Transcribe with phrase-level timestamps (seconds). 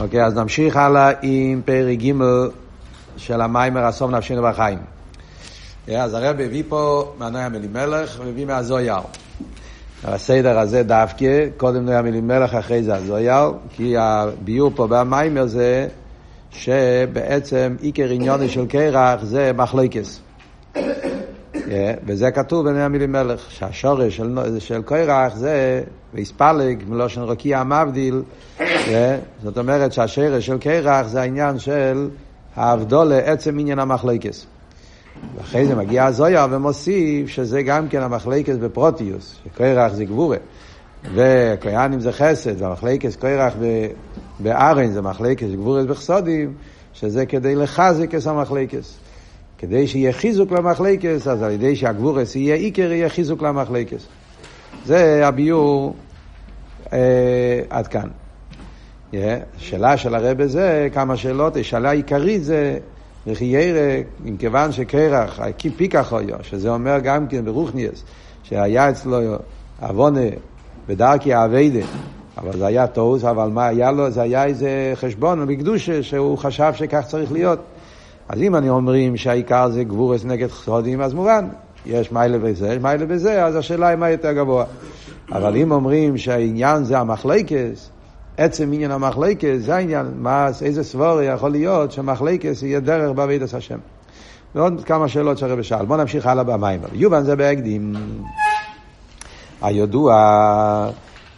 [0.00, 2.12] אוקיי, אז נמשיך הלאה עם פרק ג'
[3.16, 4.78] של המיימר הסוף נפשנו בחיים.
[5.96, 8.98] אז הרב הביא פה מהנוי המלימלך והביא מהזויר.
[10.04, 15.88] הסדר הזה דווקא, קודם נוי המלימלך, אחרי זה הזויר, כי הביור פה במיימר זה
[16.50, 20.20] שבעצם עיקר עניוני של קרח זה מחלקס.
[22.06, 25.82] וזה כתוב בנוי המלימלך, שהשורש של, של קרח זה
[26.14, 28.22] ויספלג מלושן רוקיע מבדיל,
[29.42, 32.08] זאת אומרת שהשרש של קרח זה העניין של
[32.56, 34.46] ההבדול לעצם עניין המחלקס.
[35.36, 40.36] ואחרי זה מגיע הזויה ומוסיף שזה גם כן המחלקס בפרוטיוס, שקרח זה גבורה,
[41.14, 43.54] וקויאנים זה חסד, והמחלקס קרח
[44.38, 46.52] בארן זה מחלקס גבורס בחסודים,
[46.92, 48.98] שזה כדי לחזק את המחלקס.
[49.58, 54.06] כדי שיהיה חיזוק למחלקס, אז על ידי שהגבורס יהיה עיקר, יהיה חיזוק למחלקס.
[54.86, 55.94] זה הביור
[56.92, 58.08] אה, עד כאן.
[59.12, 59.16] Yeah,
[59.58, 62.78] שאלה של הרבה זה, כמה שאלות, השאלה העיקרית זה,
[63.26, 65.40] וכי ירא, אם כיוון שקרח,
[65.76, 68.04] פיקח היה, שזה אומר גם כן ברוכניאס,
[68.42, 69.18] שהיה אצלו
[69.80, 70.20] עוונה
[70.88, 71.86] בדרכי האביידה,
[72.38, 74.10] אבל זה היה טעות, אבל מה היה לו?
[74.10, 77.58] זה היה איזה חשבון בקדושה שהוא חשב שכך צריך להיות.
[78.28, 81.48] אז אם אני אומרים שהעיקר זה גבורס נגד חסודים, אז מובן,
[81.86, 84.64] יש מיילה בזה, יש מיילה בזה, אז השאלה היא מה יותר גבוה.
[85.32, 87.90] אבל אם אומרים שהעניין זה המחלקס,
[88.36, 93.78] עצם עניין המחלקס, זה העניין, מה, איזה סבור יכול להיות שהמחלקס יהיה דרך בעבידת השם.
[94.54, 95.84] ועוד כמה שאלות שהרבא שאל.
[95.84, 96.80] בואו נמשיך הלאה במים.
[96.92, 97.92] יובן זה בהקדים.
[99.62, 100.90] הידוע,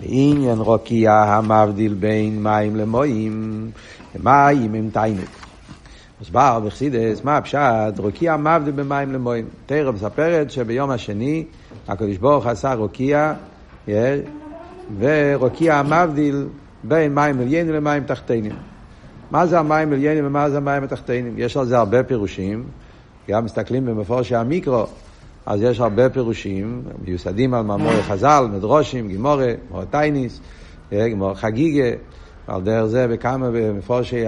[0.03, 3.71] עניין רוקיע המבדיל בין מים למוים,
[4.23, 5.50] מים הם תיינוק.
[6.21, 7.99] מוסבר בחסידס, מה הפשט?
[7.99, 9.45] רוקיע מבדיל במים למוים.
[9.67, 11.45] תראה מספרת שביום השני
[11.89, 13.35] הקדוש ברוך עשה רוקיע,
[14.99, 16.47] ורוקיע המבדיל
[16.85, 18.53] בין מים עליינים למים תחתינים.
[19.31, 21.35] מה זה המים עליינים ומה זה המים התחתינים?
[21.37, 22.65] יש על זה הרבה פירושים,
[23.31, 24.87] גם מסתכלים במפורשי המיקרו,
[25.47, 30.41] אז יש הרבה פירושים, מיוסדים על מאמורי חז"ל, מדרושים, גימורי, מורטייניס,
[30.93, 31.91] גמור חגיגה,
[32.47, 34.25] על דרך זה בכמה במפורשי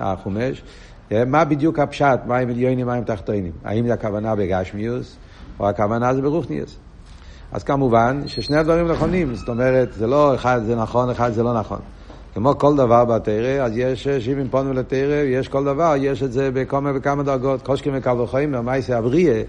[0.00, 0.62] החומש.
[1.10, 3.52] מה בדיוק הפשט, מים עליינים, מים תחתינים?
[3.64, 5.16] האם זה הכוונה בגשמיוס,
[5.60, 6.78] או הכוונה זה ברוכניוס?
[7.52, 11.58] אז כמובן ששני הדברים נכונים, זאת אומרת, זה לא אחד זה נכון, אחד זה לא
[11.58, 11.78] נכון.
[12.34, 16.50] כמו כל דבר בתרא, אז יש שבעים פונים לתרא, יש כל דבר, יש את זה
[16.50, 17.62] בכמה וכמה דרגות.
[17.62, 19.42] קושקים וקל וחיים, המייסה אבריה,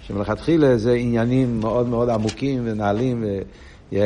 [0.00, 3.40] שמלכתחילה זה עניינים מאוד מאוד עמוקים ונעלים, ו...
[3.92, 3.96] yeah.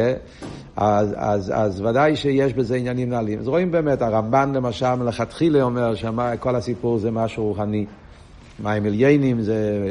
[0.77, 3.39] אז, אז, אז ודאי שיש בזה עניינים נעלים.
[3.39, 7.87] אז רואים באמת, הרמב"ן למשל מלכתחילה אומר שכל הסיפור זה משהו רוחני.
[8.63, 9.91] מים עליינים זה,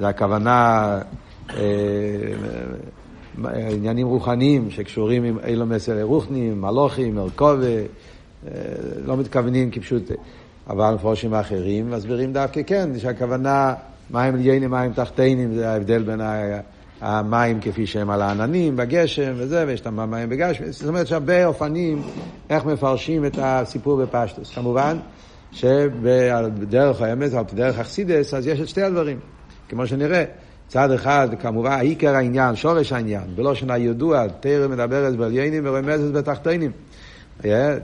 [0.00, 0.98] זה הכוונה...
[3.44, 7.66] עניינים רוחניים שקשורים עם אילו מסר רוחניים, מלוכים, מרכובה,
[9.04, 10.10] לא מתכוונים כפשוט,
[10.70, 13.74] אבל מפורשים האחרים מסבירים דווקא כן, שהכוונה
[14.10, 16.20] מים עליינים, מים תחתינים, זה ההבדל בין
[17.00, 22.02] המים כפי שהם על העננים, בגשם וזה, ויש את המים בגשם, זאת אומרת שהרבה אופנים
[22.50, 24.54] איך מפרשים את הסיפור בפשטוס.
[24.54, 24.96] כמובן
[25.52, 29.18] שבדרך האמת, על דרך אכסידס, אז יש את שתי הדברים,
[29.68, 30.24] כמו שנראה.
[30.68, 36.70] צד אחד, כמובן, עיקר העניין, שורש העניין, בלושן הידוע, תרא מדברת בעליינים ורמזת בתחתינים.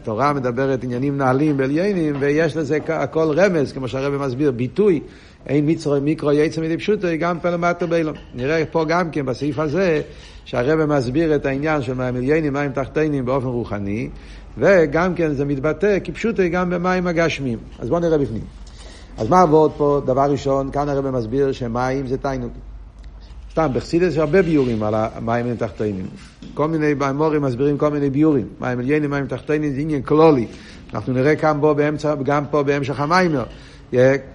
[0.03, 5.00] תורה מדברת עניינים נעלים בעליינים, ויש לזה הכל רמז, כמו שהרבא מסביר, ביטוי,
[5.48, 8.14] אין מצרו מיקרו יצא מדי פשוטו, גם פלמטר באילון.
[8.34, 10.02] נראה פה גם כן, בסעיף הזה,
[10.44, 14.08] שהרבא מסביר את העניין של מים עליינים, מים תחתינים באופן רוחני,
[14.58, 17.58] וגם כן זה מתבטא כפשוטו גם במים הגשמיים.
[17.78, 18.42] אז בואו נראה בפנים.
[19.18, 20.00] אז מה עבוד פה?
[20.06, 22.52] דבר ראשון, כאן הרבא מסביר שמים זה תיינוק.
[23.50, 26.06] סתם, בחסידס יש הרבה ביורים על המים התחתונים.
[26.54, 28.46] כל מיני מורים מסבירים כל מיני ביורים.
[28.60, 30.46] מים עליינים, מים תחתונים זה עניין כלולי.
[30.94, 33.44] אנחנו נראה כאן פה באמצע, גם פה בהמשך המיימר,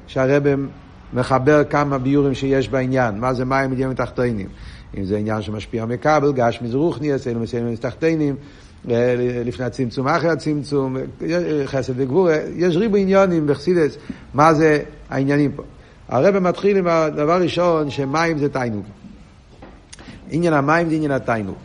[0.08, 0.44] שהרב
[1.14, 3.20] מחבר כמה ביורים שיש בעניין.
[3.20, 4.48] מה זה מים עליינים תחתונים?
[4.98, 8.36] אם זה עניין שמשפיע מכבל, גש מזרוחניאס, אלו מסיימים תחתונים,
[9.46, 10.98] לפני הצמצום, אחרי הצמצום,
[11.66, 13.98] חסד וגבור, יש ריבו עניונים בחסידס,
[14.34, 15.64] מה זה העניינים פה.
[16.10, 18.86] הרב מתחיל עם הדבר הראשון, שמים זה תיינוג.
[20.30, 21.56] עניין המים זה עניין התיינוג.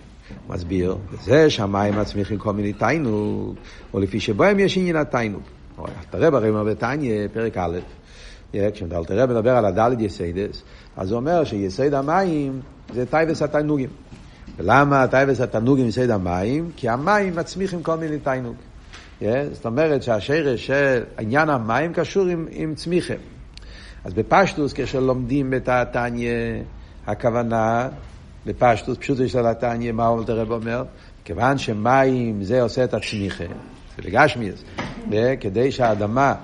[0.48, 3.54] מסביר, זה שהמים מצמיחים כל מיני תיינוג,
[3.94, 5.42] או לפי שבהם יש עניין התיינוג.
[6.10, 7.78] תראה הרי אומר בתניא, פרק א',
[8.74, 10.62] כשאלטר רבי מדבר על הדלת יסיידס,
[10.96, 12.60] אז הוא אומר שיסייד המים
[12.94, 13.88] זה טייבס התיינוגים.
[14.56, 16.70] ולמה טייבס התיינוגים יסייד המים?
[16.76, 18.56] כי המים מצמיחים כל מיני תיינוג.
[19.52, 23.14] זאת אומרת שהשרש של עניין המים קשור עם, עם צמיחה.
[24.04, 26.30] אז בפשטוס, כשלומדים את התניא,
[27.06, 27.88] הכוונה
[28.46, 30.84] בפשטוס, פשוט יש על התניא, מה אלתר רב אומר?
[31.24, 33.44] כיוון שמים זה עושה את הצמיחה,
[33.98, 34.64] לגשמיאס,
[35.40, 36.34] כדי שהאדמה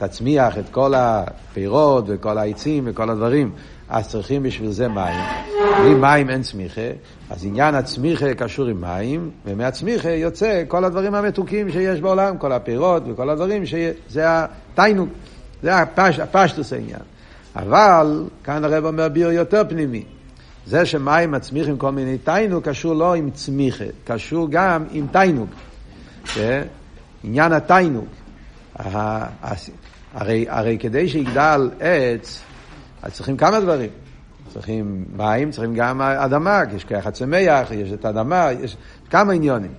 [0.00, 3.50] תצמיח את כל הפירות וכל העצים וכל הדברים,
[3.88, 5.20] אז צריכים בשביל זה מים.
[5.78, 6.90] בלי מים אין צמיחה,
[7.30, 13.02] אז עניין הצמיחה קשור עם מים, ומהצמיחה יוצא כל הדברים המתוקים שיש בעולם, כל הפירות
[13.06, 15.08] וכל הדברים, שזה התיינוג,
[15.62, 17.00] זה הפש, הפשטוס העניין.
[17.56, 20.04] אבל כאן הרב אומר ביר יותר פנימי.
[20.66, 25.48] זה שמים מצמיחים כל מיני תיינוג קשור לא עם צמיחה, קשור גם עם תיינוג.
[27.24, 28.06] עניין התיינוג.
[30.14, 32.42] הרי, הרי כדי שיגדל עץ,
[33.02, 33.90] אז צריכים כמה דברים.
[34.52, 38.76] צריכים מים, צריכים גם אדמה, יש כוח הצמח, יש את האדמה, יש
[39.10, 39.70] כמה עניונים.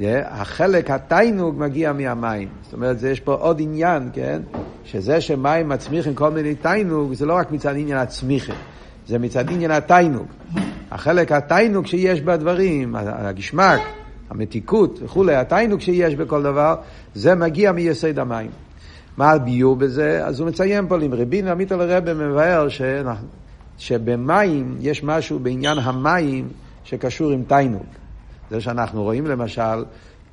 [0.00, 2.48] Yeah, החלק התיינוג מגיע מהמים.
[2.62, 4.42] זאת אומרת, יש פה עוד עניין, כן?
[4.84, 8.52] שזה שמים מצמיחים כל מיני תיינוג, זה לא רק מצד עניין הצמיחה,
[9.08, 10.26] זה מצד עניין התיינוג.
[10.90, 13.80] החלק התיינוג שיש בדברים, הגשמק,
[14.30, 16.76] המתיקות וכולי, התיינוג שיש בכל דבר,
[17.14, 18.50] זה מגיע מיסד המים.
[19.16, 20.26] מה הביור בזה?
[20.26, 22.66] אז הוא מציין פה, עם רבין עמית על הרבה מבאר
[23.78, 26.48] שבמים יש משהו בעניין המים
[26.84, 27.86] שקשור עם תיינוג.
[28.50, 29.84] זה שאנחנו רואים למשל,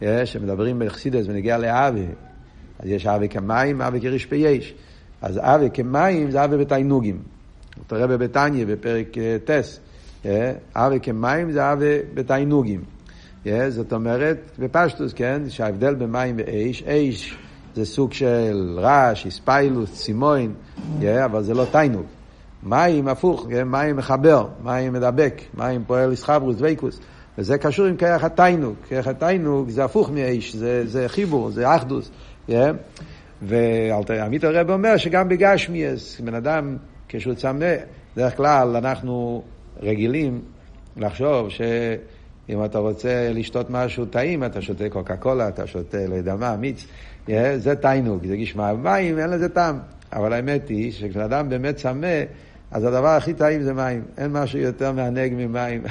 [0.04, 2.06] אה, שמדברים בחסידס ונגיע לאבי,
[2.80, 4.74] אז יש אבי כמים, אבי כרשפי יש.
[5.22, 7.20] אז אבי כמים זה אבי בתיינוגים.
[7.88, 9.80] תראה בביתניה בפרק אה, טס,
[10.26, 12.82] אה, אבי כמים זה אבי בתיינוגים.
[13.70, 17.38] זאת אומרת, בפשטוס, כן, שההבדל במים ואש, אש
[17.76, 20.54] זה סוג של רעש, הספיילוס, צימוין,
[21.26, 22.06] אבל זה לא תיינוג.
[22.64, 27.00] מים הפוך, מים מחבר, מים מדבק, מים פועל איסחברוס, דבקוס.
[27.38, 28.76] וזה קשור עם כרך התיינוג.
[28.90, 32.12] כרך התיינוג זה הפוך מאש, זה, זה חיבור, זה אחדוס.
[32.50, 32.52] Yeah.
[33.42, 36.78] ועמית הרב אומר שגם בגשמיאס, בן אדם,
[37.10, 37.76] כשהוא צמא,
[38.16, 39.44] בדרך כלל אנחנו
[39.82, 40.42] רגילים
[40.98, 41.48] לחשוב
[42.50, 46.56] שאם אתה רוצה לשתות משהו טעים, אתה שותה קוקה קולה, אתה שותה, לא יודע מה,
[46.56, 46.86] מיץ,
[47.58, 49.80] זה תיינוג, זה גשמע מים, אין לזה טעם.
[50.14, 52.24] אבל האמת היא שכשאדם באמת צמא,
[52.72, 54.04] אז הדבר הכי טעים זה מים.
[54.18, 55.82] אין משהו יותר מענג ממים.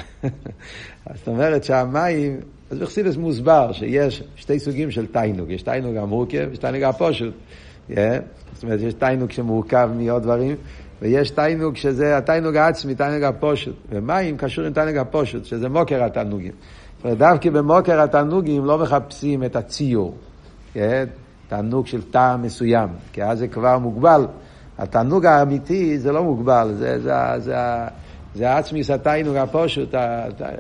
[1.14, 2.36] זאת אומרת שהמים,
[2.70, 5.50] אז בחסידס מוסבר שיש שתי סוגים של תיינוג.
[5.50, 7.32] יש תיינוג המורכב, יש תיינוג הפושט.
[7.88, 10.56] זאת אומרת, יש תיינוג שמורכב מעוד דברים,
[11.02, 13.72] ויש תיינוג שזה התיינוג העצמי, תיינוג הפושט.
[13.90, 16.52] ומים קשור עם תיינוג הפושט, שזה מוקר התענוגים.
[16.96, 20.14] זאת אומרת, דווקא במוקר התענוגים לא מחפשים את הציור.
[20.74, 20.78] Yeah.
[21.48, 24.26] תענוג של טעם מסוים, כי אז זה כבר מוגבל.
[24.78, 27.56] התענוג האמיתי זה לא מוגבל, זה, זה, זה,
[28.38, 29.94] זה, עצמיס התיינוג הפושוט,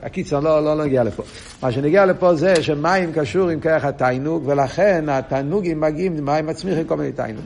[0.02, 1.22] הקיצר לא, לא נגיע לפה.
[1.62, 6.96] מה שנגיע לפה זה שמים קשור עם כרך התיינוג, ולכן התענוגים מגיעים, מים מצמיחים כל
[6.96, 7.44] מיני תיינוג.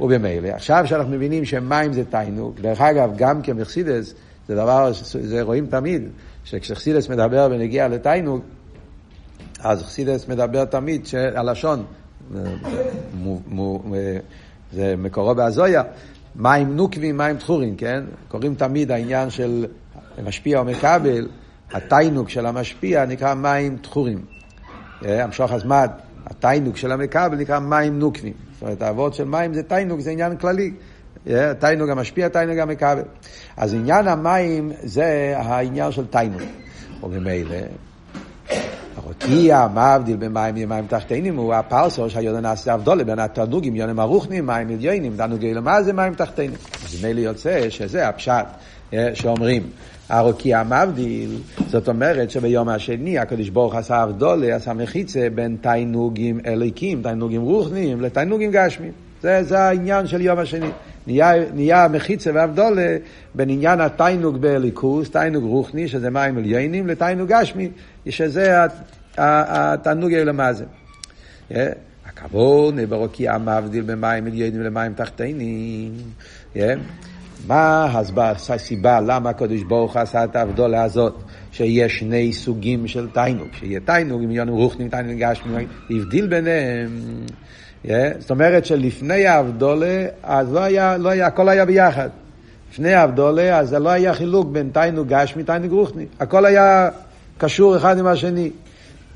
[0.00, 4.14] ובמילא, עכשיו שאנחנו מבינים שמים זה תיינוג, דרך אגב, גם כמחסידס,
[4.48, 6.02] זה דבר, זה רואים תמיד,
[6.44, 8.40] שכשחסידס מדבר ונגיע לתיינוג,
[9.60, 11.84] אז חסידס מדבר תמיד שהלשון,
[14.72, 15.82] זה מקורו בהזויה,
[16.38, 18.04] מים נוקבים, מים תחורים, כן?
[18.28, 19.66] קוראים תמיד העניין של
[20.24, 21.28] משפיע או מקבל,
[21.72, 24.24] התיינוק של המשפיע נקרא מים תחורים.
[25.04, 25.90] אה, המשוך הזמד,
[26.26, 28.32] התיינוק של המקבל נקרא מים נוקבים.
[28.52, 30.72] זאת אומרת, האבות של מים זה תיינוק, זה עניין כללי.
[31.30, 33.02] אה, תיינוק המשפיע, תיינוק המקבל.
[33.56, 36.42] אז עניין המים זה העניין של תיינוק.
[37.02, 37.56] וממילא,
[39.08, 44.00] הרוקיע, מה הבדיל בין מים למים תחתינים, הוא הפרסו שהיונה נעשה הבדולה בין התענוגים, יונים
[44.00, 46.56] ארוכנים, מים עליונים, תענוגי מה זה מים תחתינים.
[46.84, 48.46] אז ממילא יוצא שזה הפשט
[48.94, 49.62] אה, שאומרים.
[50.08, 57.02] הרוקיע מבדיל, זאת אומרת שביום השני הקדוש ברוך עשה הבדולה, עשה מחיצה בין תענוגים אליקים,
[57.02, 58.92] תענוגים רוחניים, לתענוגים גשמים.
[59.22, 60.70] זה, זה העניין של יום השני.
[61.06, 62.96] נהיה, נהיה מחיצה והבדולה
[63.34, 67.70] בין עניין התיינוג באליקוס, תיינוג רוחני, שזה מים עליינים, לתיינוג גשמי,
[68.08, 68.56] שזה
[69.16, 70.64] התענוג למעשה.
[72.06, 75.92] הכבוד, ברוקי המבדיל במים עליינים למים תחתינים.
[77.46, 77.98] מה
[78.48, 81.14] הסיבה למה הקדוש ברוך עשה את ההבדולה הזאת?
[81.52, 86.90] שיש שני סוגים של תיינוג, שיהיה תיינוג עם יונו רוחנים, תיינוג גשמי, הבדיל ביניהם.
[87.84, 92.08] Yeah, זאת אומרת שלפני האבדולה, אז לא היה, לא היה, הכל היה ביחד.
[92.72, 96.06] לפני האבדולה, אז לא היה חילוק בין תיינוג גשמי, תיינוג רוחני.
[96.20, 96.88] הכל היה
[97.38, 98.50] קשור אחד עם השני.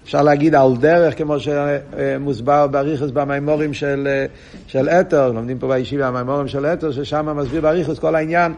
[0.05, 4.09] אפשר להגיד על דרך, כמו שמוסבר בריכוס במימורים של,
[4.67, 8.53] של אתר, לומדים פה בישיבה המימורים של אתר, ששם מסביר בריכוס כל העניין,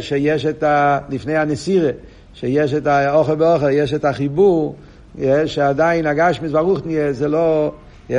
[0.00, 0.98] שיש את ה...
[1.08, 1.90] לפני הנסירה,
[2.34, 4.76] שיש את האוכל באוכל, יש את החיבור,
[5.46, 7.72] שעדיין הגשמיס והרוחני זה לא...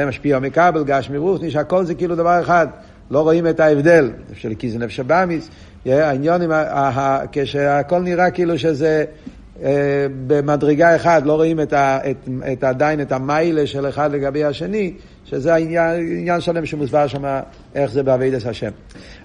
[0.08, 2.68] משפיע מקבל, גשמי רוחני, שהכל זה כאילו דבר אחד.
[3.12, 5.50] לא רואים את ההבדל, של כי זה נפש הבאמיס,
[5.86, 6.52] העניונים,
[7.32, 9.06] כשהכל נראה כאילו שזה
[9.64, 14.44] אה, במדרגה אחת לא רואים את, ה, את, את עדיין את המיילה של אחד לגבי
[14.44, 14.94] השני,
[15.26, 17.40] שזה עניין שלם שמוסבר שם
[17.76, 18.72] איך זה בעבידת השם.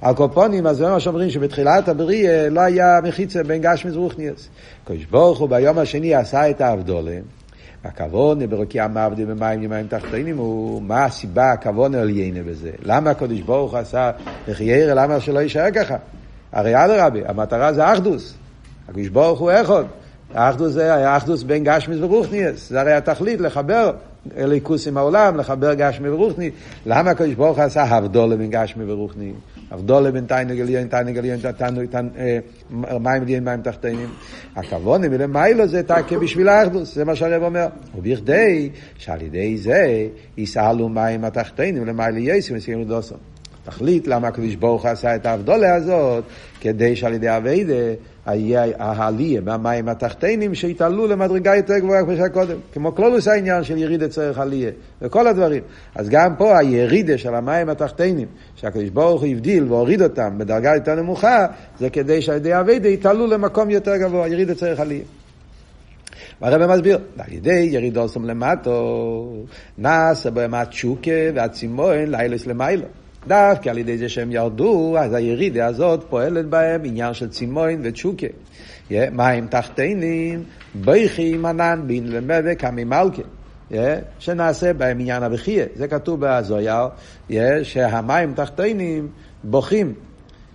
[0.01, 4.49] על קופונים, אז זה מה שאומרים שבתחילת הבריאה לא היה מחיצה בין גשמיס ורוחניאס.
[4.85, 7.17] קדוש ברוך הוא ביום השני עשה את האבדולה.
[7.87, 12.71] הכוונה ברוקי המעבדים במים ימיים תחתינים הוא מה הסיבה, הכוונה על יינה בזה.
[12.83, 14.11] למה הקדוש ברוך הוא עשה
[14.49, 15.97] לחיירה, למה שלא יישאר ככה?
[16.53, 18.35] הרי אדרבה, המטרה זה אחדוס.
[18.89, 19.85] הקדוש ברוך הוא אחד.
[20.35, 22.69] האחדוס זה היה אחדוס בין גשמיס ורוחניאס.
[22.69, 23.93] זה הרי התכלית לחבר
[24.37, 26.51] ליכוס עם העולם, לחבר גשמי ורוחני.
[26.87, 29.33] למה הקדוש ברוך הוא עשה הבדולה בין גשמי ורוחני?
[29.71, 31.39] הבדולה בין תיינג עליון, תיינג עליון,
[33.01, 34.09] מים עליון, מים תחתינים.
[34.57, 37.67] הכוונה מלמיילו זה תקה בשביל האחדוס, זה מה שהרב אומר.
[37.97, 40.07] ובכדי שעל ידי זה
[40.37, 43.19] יסעלו מים התחתינים למעלה יסו מסיים לדוסון.
[43.65, 46.25] תכלית למה הקדוש ברוך עשה את ההבדולה הזאת,
[46.61, 47.75] כדי שעל ידי אביידה
[48.27, 52.57] העלייה מהמים התחתינים שיתעלו למדרגה יותר גבוהה כמו שהיה קודם.
[52.73, 54.71] כמו כלולוס העניין של ירידה צריך עלייה
[55.03, 55.63] וכל הדברים.
[55.95, 60.95] אז גם פה הירידה של המים התחתינים, שהקדוש ברוך הוא הבדיל והוריד אותם בדרגה יותר
[60.95, 61.47] נמוכה,
[61.79, 65.05] זה כדי שעל ידי אביידה יתעלו למקום יותר גבוה, ירידה צריך עלייה.
[66.41, 69.45] והרב מסביר, על ידי ירידוסם למטו,
[69.79, 72.87] נעשה בהם התשוקה והצימון לאילס למיילו.
[73.29, 78.27] דווקא על ידי זה שהם ירדו, אז הירידה הזאת פועלת בהם עניין של צימון ותשוקה.
[78.91, 80.43] מים תחתינים,
[80.75, 83.23] בייחים ענן בין למדה כמי מלכה.
[84.19, 85.67] שנעשה בהם עניין הבכייה.
[85.75, 86.89] זה כתוב בזויר,
[87.63, 89.09] שהמים תחתינים
[89.45, 89.95] בוכים.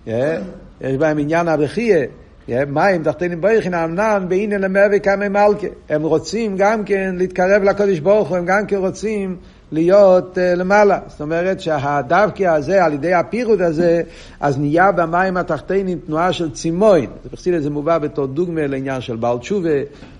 [0.06, 2.06] יש בהם עניין הבכייה.
[2.48, 5.66] מים תחתינים בייחין ענן בעניין למדה כמי מלכה.
[5.88, 9.36] הם רוצים גם כן להתקרב לקודש ברוך הוא, הם גם כן רוצים
[9.72, 10.98] להיות uh, למעלה.
[11.06, 14.02] זאת אומרת שהדווקא הזה, על ידי הפירוט הזה,
[14.40, 17.10] אז נהיה במים התחתינים תנועה של צימוין.
[17.24, 19.68] בחסידת זה מובא בתור דוגמה לעניין של בעל תשובה,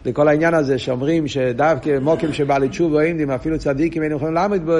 [0.04, 4.73] לכל העניין הזה שאומרים שדווקא מוקים שבעלי תשובה עומדים, אפילו צדיקים היינו יכולים לעמוד בו,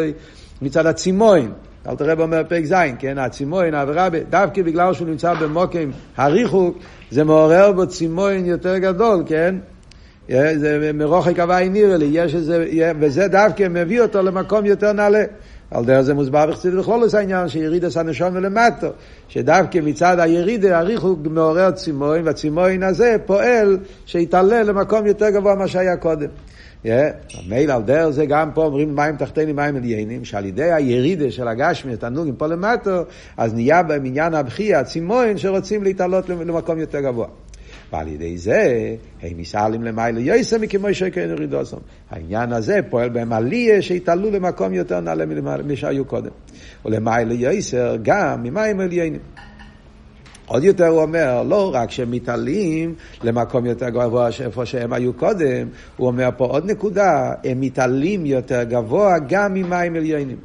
[0.63, 1.53] מצד הצימוין.
[1.89, 6.79] אל תראה באומר פרק ז', כן, הצימוין, העבירה, דווקא בגלל שהוא נמצא במוקים הריחוק,
[7.11, 9.55] זה מעורר בו צימוין יותר גדול, כן?
[10.29, 12.67] זה מרוחק הוואי נראה לי, יש איזה,
[13.01, 15.25] וזה דווקא מביא אותו למקום יותר נעלה.
[15.71, 18.03] על דרך זה מוסבר בחסידות לכלולוס העניין שיריד עשה
[18.33, 18.89] ולמטו,
[19.29, 25.97] שדווקא מצד הירידה הריחוק מעורר צימוין, והצימוין הזה פועל שיתעלה למקום יותר גבוה ממה שהיה
[25.97, 26.29] קודם.
[27.49, 31.49] מילא על דרך זה גם פה אומרים מים תחתינים מים עליינים, שעל ידי הירידה של
[31.49, 33.05] הגשמי, תענוגים פה למטו,
[33.37, 37.27] אז נהיה בהם עניין הבכי, הצימוין, שרוצים להתעלות למקום יותר גבוה.
[37.93, 41.81] ועל ידי זה הם מסעלים למעלה יויסר מכמו שכן רידוסום.
[42.11, 45.25] העניין הזה פועל בהם עליה שהתעלו למקום יותר נעלה
[45.67, 46.31] משהיו קודם.
[46.85, 49.21] ולמעלה יויסר גם ממים עליינים.
[50.47, 55.69] עוד יותר הוא אומר, לא רק שהם מתעלים למקום יותר גבוה איפה שהם היו קודם,
[55.97, 60.37] הוא אומר פה עוד נקודה, הם מתעלים יותר גבוה גם ממים עליינים.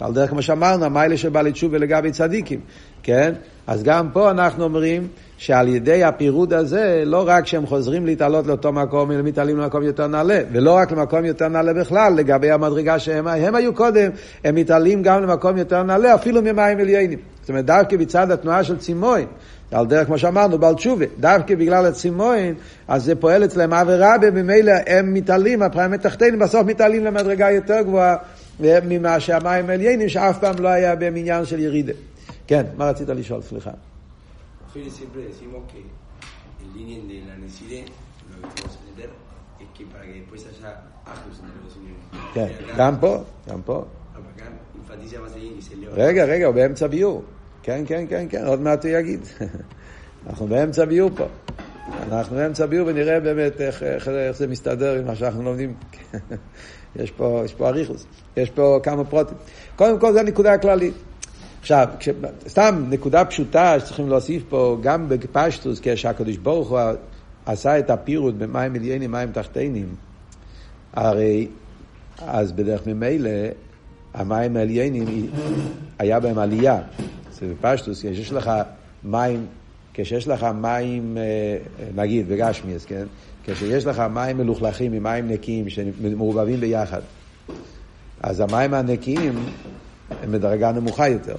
[0.00, 2.60] על דרך כמו שאמרנו, המיילה שבא לתשובה לגבי צדיקים,
[3.02, 3.32] כן?
[3.66, 8.72] אז גם פה אנחנו אומרים שעל ידי הפירוד הזה, לא רק שהם חוזרים להתעלות לאותו
[8.72, 13.26] מקום, אלא מתעלים למקום יותר נעלה, ולא רק למקום יותר נעלה בכלל, לגבי המדרגה שהם
[13.28, 14.10] הם היו קודם,
[14.44, 17.18] הם מתעלים גם למקום יותר נעלה, אפילו ממים עליינים.
[17.40, 19.26] זאת אומרת, דווקא מצד התנועה של צימוין,
[19.70, 22.54] על דרך כמו שאמרנו, בעל תשובה, דווקא בגלל הצימוין,
[22.88, 28.16] אז זה פועל אצלם עבירה, וממילא הם מתעלים, הפריים מתחתנים, בסוף מתעלים למדרגה יותר גבוהה
[28.60, 31.92] ממה שהמים עליינים, שאף פעם לא היה בהם עניין של ירידה.
[32.46, 33.42] כן, מה רצית לשאול?
[33.42, 33.70] סליחה.
[34.72, 35.80] Fede siempre decimos que
[36.62, 37.84] el línea de la necesidad,
[38.30, 39.10] lo que vamos a entender,
[39.60, 40.70] es que para que después haya
[41.04, 42.02] ajus entre los unidos.
[42.34, 43.84] כן, גם פה, גם פה.
[45.20, 45.90] más el índice, Leo.
[45.92, 47.22] רגע, רגע, הוא באמצע ביור.
[47.62, 49.20] כן, כן, כן, כן, עוד מעט הוא יגיד.
[50.26, 51.24] אנחנו באמצע ביור פה.
[52.02, 55.74] אנחנו באמצע ביור ונראה באמת איך, איך, איך זה מסתדר עם מה שאנחנו לומדים.
[56.96, 59.36] יש פה, יש פה אריכוס, יש פה כמה פרוטים.
[59.76, 60.94] קודם כל, זו הנקודה הכללית.
[61.62, 62.08] עכשיו, כש...
[62.48, 66.78] סתם נקודה פשוטה שצריכים להוסיף פה, גם בפשטוס, כשהקדוש ברוך הוא
[67.46, 69.94] עשה את הפירוט במים עליינים, מים תחתינים,
[70.92, 71.48] הרי
[72.18, 73.30] אז בדרך ממילא
[74.14, 75.30] המים העליינים
[75.98, 76.78] היה בהם עלייה.
[77.32, 78.50] זה בפשטוס, כשיש לך
[79.04, 79.46] מים,
[79.94, 81.56] כשיש לך מים, אה,
[81.94, 83.04] נגיד בגשמיאס, כן?
[83.44, 87.00] כשיש לך מים מלוכלכים עם מים נקיים שמעורבבים ביחד,
[88.22, 89.34] אז המים הנקיים
[90.22, 91.34] הם בדרגה נמוכה יותר.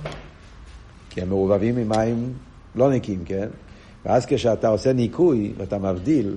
[1.09, 2.33] כי הם מעורבבים עם מים
[2.75, 3.47] לא נקיים, כן?
[4.05, 6.35] ואז כשאתה עושה ניקוי ואתה מבדיל,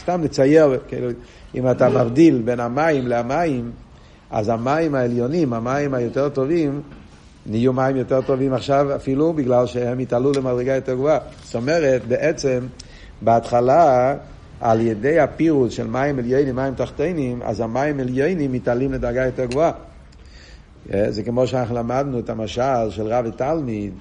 [0.00, 1.08] סתם לצייר, כאילו,
[1.54, 3.70] אם אתה מבדיל בין המים למים,
[4.30, 6.80] אז המים העליונים, המים היותר טובים,
[7.46, 11.18] נהיו מים יותר טובים עכשיו אפילו בגלל שהם התעלו למדרגה יותר גבוהה.
[11.42, 12.58] זאת אומרת, בעצם,
[13.22, 14.14] בהתחלה
[14.60, 19.72] על ידי הפירוט של מים עליינים, מים תחתינים, אז המים עליינים מתעלים לדרגה יותר גבוהה.
[20.94, 23.92] אה, זה כמו שאנחנו למדנו את המשל של רב ותלמיד,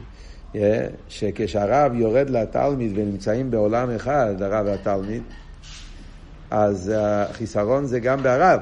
[0.55, 5.23] אה, שכשהרב יורד לתלמיד ונמצאים בעולם אחד, הרב והתלמיד,
[6.51, 8.59] אז החיסרון זה גם בהרב.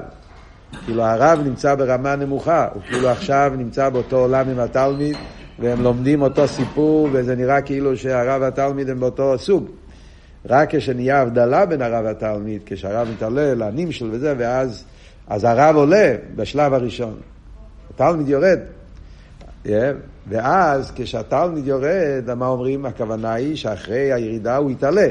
[0.84, 5.16] כאילו הרב נמצא ברמה נמוכה, הוא כאילו עכשיו נמצא באותו עולם עם התלמיד,
[5.58, 9.66] והם לומדים אותו סיפור, וזה נראה כאילו שהרב והתלמיד הם באותו סוג.
[10.48, 14.84] רק כשנהיה הבדלה בין הרב והתלמיד, כשהרב מתעלה לנמשל וזה, ואז
[15.28, 17.14] אז הרב עולה בשלב הראשון.
[17.94, 18.58] התלמיד יורד.
[20.28, 22.86] ואז כשהתלמיד יורד, מה אומרים?
[22.86, 25.08] הכוונה היא שאחרי הירידה הוא יתעלה.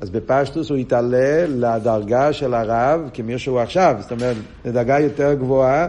[0.00, 5.88] אז בפשטוס הוא יתעלה לדרגה של הרב כמי שהוא עכשיו, זאת אומרת, לדרגה יותר גבוהה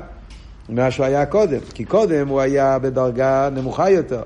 [0.70, 4.22] ממה שהוא היה קודם, כי קודם הוא היה בדרגה נמוכה יותר.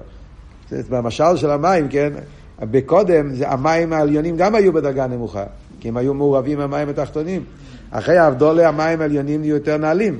[0.89, 2.13] במשל של המים, כן,
[2.59, 5.43] בקודם המים העליונים גם היו בדרגה נמוכה,
[5.79, 7.43] כי הם היו מעורבים עם המים התחתונים.
[7.91, 10.19] אחרי האבדולה המים העליונים נהיו יותר נעלים.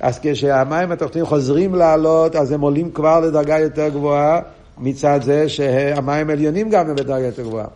[0.00, 4.40] אז כשהמים התחתונים חוזרים לעלות, אז הם עולים כבר לדרגה יותר גבוהה,
[4.78, 7.66] מצד זה שהמים העליונים גם הם בדרגה יותר גבוהה.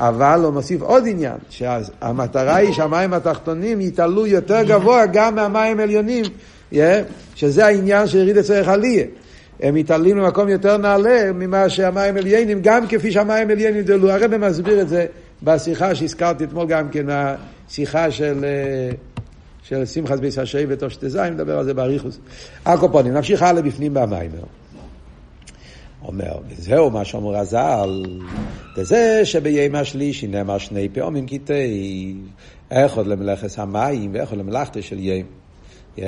[0.00, 6.24] אבל הוא מוסיף עוד עניין, שהמטרה היא שהמים התחתונים יתעלו יותר גבוה גם מהמים העליונים,
[7.34, 9.04] שזה העניין של יריד אצלך עליה.
[9.60, 14.10] הם מתעלים למקום יותר נעלה ממה שהמים עליינים, גם כפי שהמים עליינים דלו.
[14.10, 15.06] הרב מסביר את זה
[15.42, 18.90] בשיחה שהזכרתי אתמול גם כן, השיחה של, אה,
[19.62, 22.18] של שמחת ביס השבט או שתזיים, נדבר על זה באריכוס.
[22.64, 24.30] הקופונים, נמשיך הלאה בפנים במים.
[26.04, 28.20] אומר, וזהו מה שאומר הז"ל,
[28.76, 32.16] וזה שבימי השלישי נאמר שני פעמים כתיב,
[32.70, 35.26] איכות למלאכס המים ואיכות למלאכתו של ים.
[35.96, 36.00] Yeah.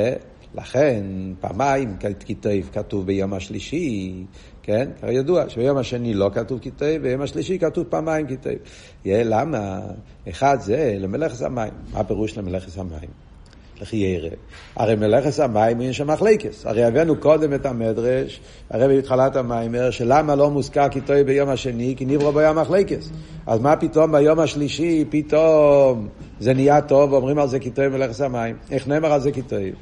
[0.54, 1.04] לכן
[1.40, 4.25] פעמיים כתיב כתוב ביום השלישי,
[4.62, 4.88] כן?
[5.00, 8.59] כידוע שביום השני לא כתוב כתיב, ביום השלישי כתוב פעמיים כתיב.
[9.04, 9.80] Yeah, למה?
[10.28, 11.73] אחד זה למלאכס המים.
[11.92, 13.30] מה הפירוש למלאכס המים?
[13.81, 14.29] לכי ירא.
[14.77, 16.67] הרי מלאכס המים אין שם מחלקס.
[16.67, 21.95] הרי הבאנו קודם את המדרש, הרי בהתחלת המיימר, שלמה לא מוזכר כיתוי ביום השני?
[21.97, 23.11] כי נברו ביום מחלקס.
[23.47, 26.09] אז מה פתאום ביום השלישי, פתאום
[26.41, 28.57] זה נהיה טוב, ואומרים על זה כיתוי מלאכס המים?
[28.71, 29.73] איך נאמר על זה כיתוי?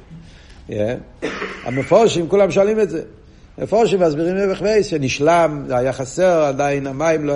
[0.69, 0.73] Yeah.
[1.65, 3.01] המפורשים כולם שואלים את זה.
[3.57, 7.33] מפורשים מסבירים נבח וייס שנשלם, זה היה חסר, עדיין המים לא,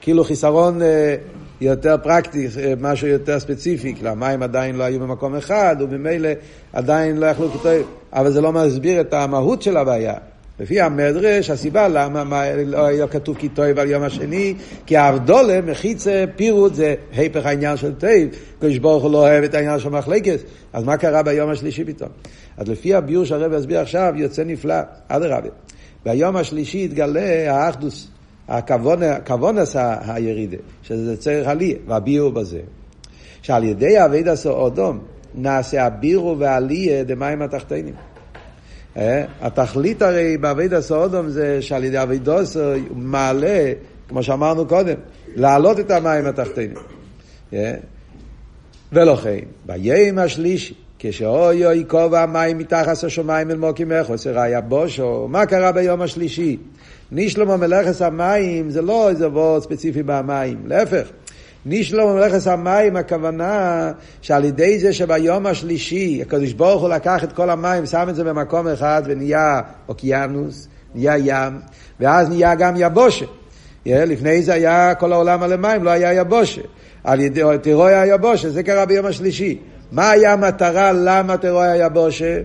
[0.00, 1.16] כאילו חיסרון אה,
[1.60, 2.48] יותר פרקטי,
[2.80, 6.28] משהו יותר ספציפי, כי המים עדיין לא היו במקום אחד, וממילא
[6.72, 7.72] עדיין לא יכלו כתוב,
[8.12, 10.14] אבל זה לא מסביר את המהות של הבעיה.
[10.60, 14.54] לפי המדרש, הסיבה למה מה, לא היה כתוב כי טויב על יום השני,
[14.86, 19.54] כי האבדולה, מחיצה, פירוט, זה היפך העניין של טויב, קדוש ברוך הוא לא אוהב את
[19.54, 20.38] העניין של מחלקת,
[20.72, 22.08] אז מה קרה ביום השלישי פתאום?
[22.56, 24.74] אז לפי הביור שהרב יסביר עכשיו, יוצא נפלא,
[25.08, 25.48] אדרבה.
[26.04, 28.08] ביום השלישי התגלה האחדוס,
[28.48, 32.60] הכוון עשה הירידה, שזה צריך עליה, והביאו בזה.
[33.42, 34.98] שעל ידי אביד עשו אודום,
[35.34, 37.94] נעשה הבירו ועליה דמים התחתינים.
[38.96, 39.24] אה?
[39.40, 43.72] התכלית הרי באביד עשו אודום זה שעל ידי אביד עשו הוא מעלה,
[44.08, 44.94] כמו שאמרנו קודם,
[45.34, 46.76] להעלות את המים התחתינים.
[47.52, 47.74] אה?
[48.92, 55.46] ולכן, ביום השלישי, כשאוי אוי כובע המים מתחת השמיים אל מוקים מחוס, ראיה בושו, מה
[55.46, 56.56] קרה ביום השלישי?
[57.12, 61.08] נישלום המלאכס המים זה לא איזה וורד ספציפי במים, להפך.
[61.66, 63.92] נישלום המלאכס המים הכוונה
[64.22, 68.24] שעל ידי זה שביום השלישי הקדוש ברוך הוא לקח את כל המים, שם את זה
[68.24, 71.60] במקום אחד ונהיה אוקיינוס, נהיה ים,
[72.00, 73.26] ואז נהיה גם יבושה.
[73.86, 76.60] לפני זה היה כל העולם על המים, לא היה יבושה.
[77.04, 79.58] על ידי תירוי היבושה, זה קרה ביום השלישי.
[79.92, 82.40] מה היה המטרה למה תירוי היבושה?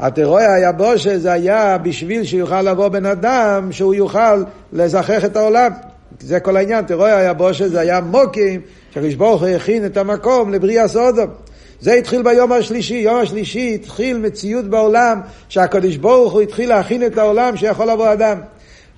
[0.00, 5.72] הטרוי היבושה זה היה בשביל שיוכל לבוא בן אדם שהוא יוכל לזכח את העולם.
[6.20, 8.60] זה כל העניין, טרוי היבושה זה היה מוקים
[8.94, 11.30] שהקדוש ברוך הוא הכין את המקום לבריאה סודום.
[11.80, 17.18] זה התחיל ביום השלישי, יום השלישי התחיל מציאות בעולם שהקדוש ברוך הוא התחיל להכין את
[17.18, 18.40] העולם שיכול לבוא אדם.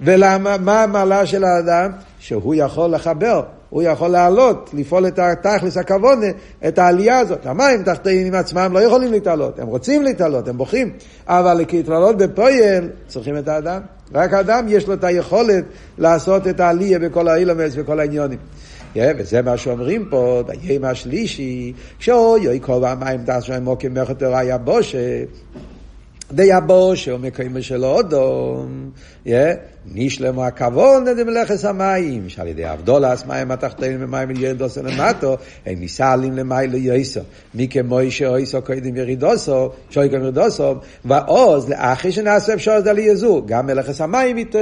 [0.01, 1.91] ולמה, מה המעלה של האדם?
[2.19, 6.27] שהוא יכול לחבר הוא יכול לעלות, לפעול את התכלס הכוונה,
[6.69, 7.47] את העלייה הזאת.
[7.47, 10.91] המים תחתינים עצמם לא יכולים להתעלות, הם רוצים להתעלות, הם בוכים,
[11.27, 13.81] אבל להתעלות בפועל צריכים את האדם.
[14.15, 15.65] רק האדם יש לו את היכולת
[15.99, 18.39] לעשות את העלייה בכל האילומס וכל העניונים.
[18.95, 24.19] Yeah, וזה מה שאומרים פה, ביום השלישי, שאוי אוי כל המים דס שם מוקים מלכת
[24.19, 25.25] תורה יבושה.
[26.31, 28.91] ויבושה ומקיימה של אודום,
[29.87, 36.33] נשלמו הכבוד דמלכס המים, שעל ידי אבדולס מים התחתונים ומים עליון דוסו למטו, הם ניסלים
[36.33, 37.21] למי ליוסו,
[37.55, 43.67] מי כמו שאויסו קודם ירידוסו, שוי קודם ירידוסו, ועוז לאחרי שנעשה אפשר זה ליזו, גם
[43.67, 44.59] מלכס המים ייטב,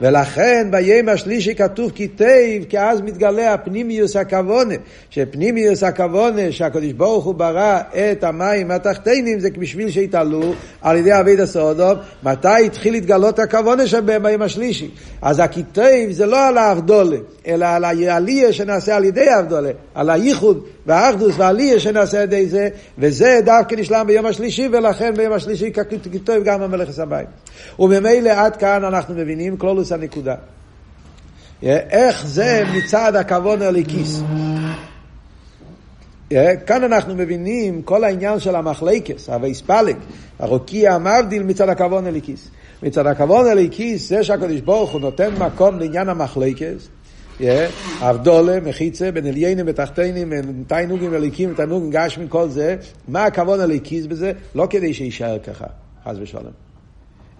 [0.00, 4.74] ולכן ביום השלישי כתוב כי תיב, כי אז מתגלה הפנימיוס הכוונה,
[5.10, 7.80] שפנימיוס הכוונה שהקדוש ברוך הוא ברא
[8.12, 14.21] את המים התחתונים, זה בשביל שיתעלו על ידי אבי דסודום, מתי התחיל להתגלות הכוונה שבהם
[14.22, 14.90] ביום השלישי.
[15.22, 20.64] אז הכיתב זה לא על האבדולה, אלא על העלייה שנעשה על ידי האבדולה, על הייחוד
[20.86, 25.72] והאחדוס והעלייה שנעשה על ידי זה, וזה דווקא נשלם ביום השלישי, ולכן ביום השלישי
[26.12, 27.26] כיתב גם המלך הסביים.
[27.78, 30.34] וממילא עד כאן אנחנו מבינים כלולוס הנקודה.
[31.62, 34.22] איך זה מצד הכוון הליקיס.
[36.66, 39.96] כאן אנחנו מבינים כל העניין של המחלקס, הוויספלג,
[40.38, 42.48] הרוקיע המבדיל מצד הכוון הליקיס.
[42.82, 46.88] מצד הכבוד הליקיס, זה שהקדוש ברוך הוא נותן מקום לעניין המחלקס,
[48.00, 50.32] אבדולה, מחיצה, בין עליינים ותחתינים,
[50.66, 52.76] תיינוגים וליקים ותיינוגים גשמים, כל זה,
[53.08, 54.32] מה הכבוד הליקיס בזה?
[54.54, 55.66] לא כדי שיישאר ככה,
[56.04, 56.52] חס ושלום.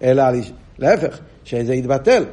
[0.03, 0.23] אלא
[0.79, 2.23] להפך, שזה יתבטל.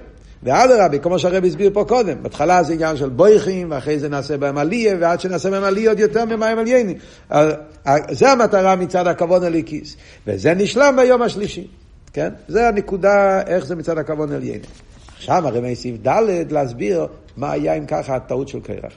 [0.42, 4.58] ואדרבה, כמו שהרב הסביר פה קודם, בהתחלה זה עניין של בויכים, ואחרי זה נעשה בהם
[4.58, 6.96] עלייה, ועד שנעשה בהם עלייה עוד יותר ממים עליינים.
[8.10, 9.96] זה המטרה מצד הכבוד הליקיס.
[10.26, 11.66] וזה נשלם ביום השלישי.
[12.12, 12.28] כן?
[12.48, 14.60] זה הנקודה, איך זה מצד הכוון עליין.
[15.16, 18.92] עכשיו הרי מסעיף ד' להסביר מה היה אם ככה הטעות של קרח.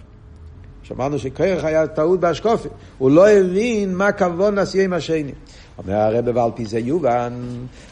[0.83, 5.31] שמענו שקרח היה טעות באשקופי, הוא לא הבין מה כוון עשייה עם השני.
[5.77, 7.33] אומר הרב ועל פי זה יובן,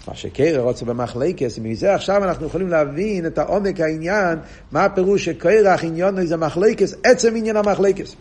[0.08, 4.40] מה שקרח רוצה במחלקס, מזה עכשיו אנחנו יכולים להבין את העומק העניין,
[4.72, 8.16] מה הפירוש שקרח עניון איזה מחלקס, עצם עניין המחלקס.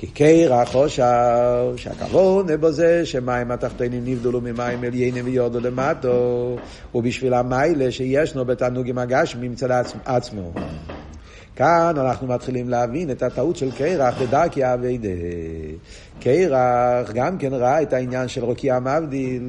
[0.00, 6.56] כי קרח חושב שהכוונה בו זה שמים התחתונים נבדלו ממים עליינים ויורדו למטו,
[6.94, 9.70] ובשביל המיילה שישנו בתענוגים הגשמים מצד
[10.04, 10.52] עצמו.
[11.60, 15.08] כאן אנחנו מתחילים להבין את הטעות של קרח בדרכי אביידה.
[16.20, 19.42] קרח גם כן ראה את העניין של רוקיע מבדיל.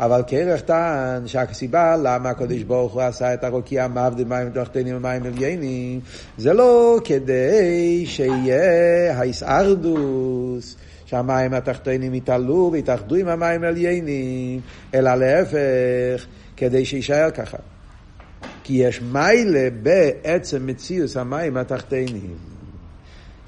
[0.00, 5.22] אבל קרח טען שהסיבה למה הקדוש ברוך הוא עשה את הרוקיע מבדיל מים תחתנים ומים
[5.22, 6.00] עליינים
[6.38, 14.60] זה לא כדי שיהיה הישארדוס שהמים התחתונים יתעלו ויתאחדו עם המים העליינים
[14.94, 17.56] אלא להפך כדי שיישאר ככה
[18.66, 22.36] כי יש מיילה בעצם מציאוס המים התחתונים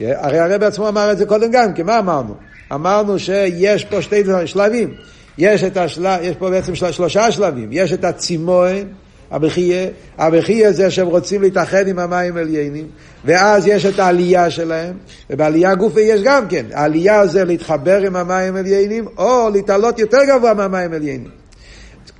[0.00, 2.34] הרי הרב עצמו אמר את זה קודם גם, כי מה אמרנו?
[2.74, 4.94] אמרנו שיש פה שתי שלבים.
[5.38, 6.06] יש, את השל...
[6.22, 6.92] יש פה בעצם של...
[6.92, 7.68] שלושה שלבים.
[7.72, 8.84] יש את הצימון,
[9.30, 12.86] הבכייה, הבכייה זה שהם רוצים להתאחד עם המים עליינים,
[13.24, 14.96] ואז יש את העלייה שלהם,
[15.30, 16.66] ובעלייה גופי יש גם כן.
[16.72, 21.37] העלייה זה להתחבר עם המים עליינים, או להתעלות יותר גבוה מהמים עליינים.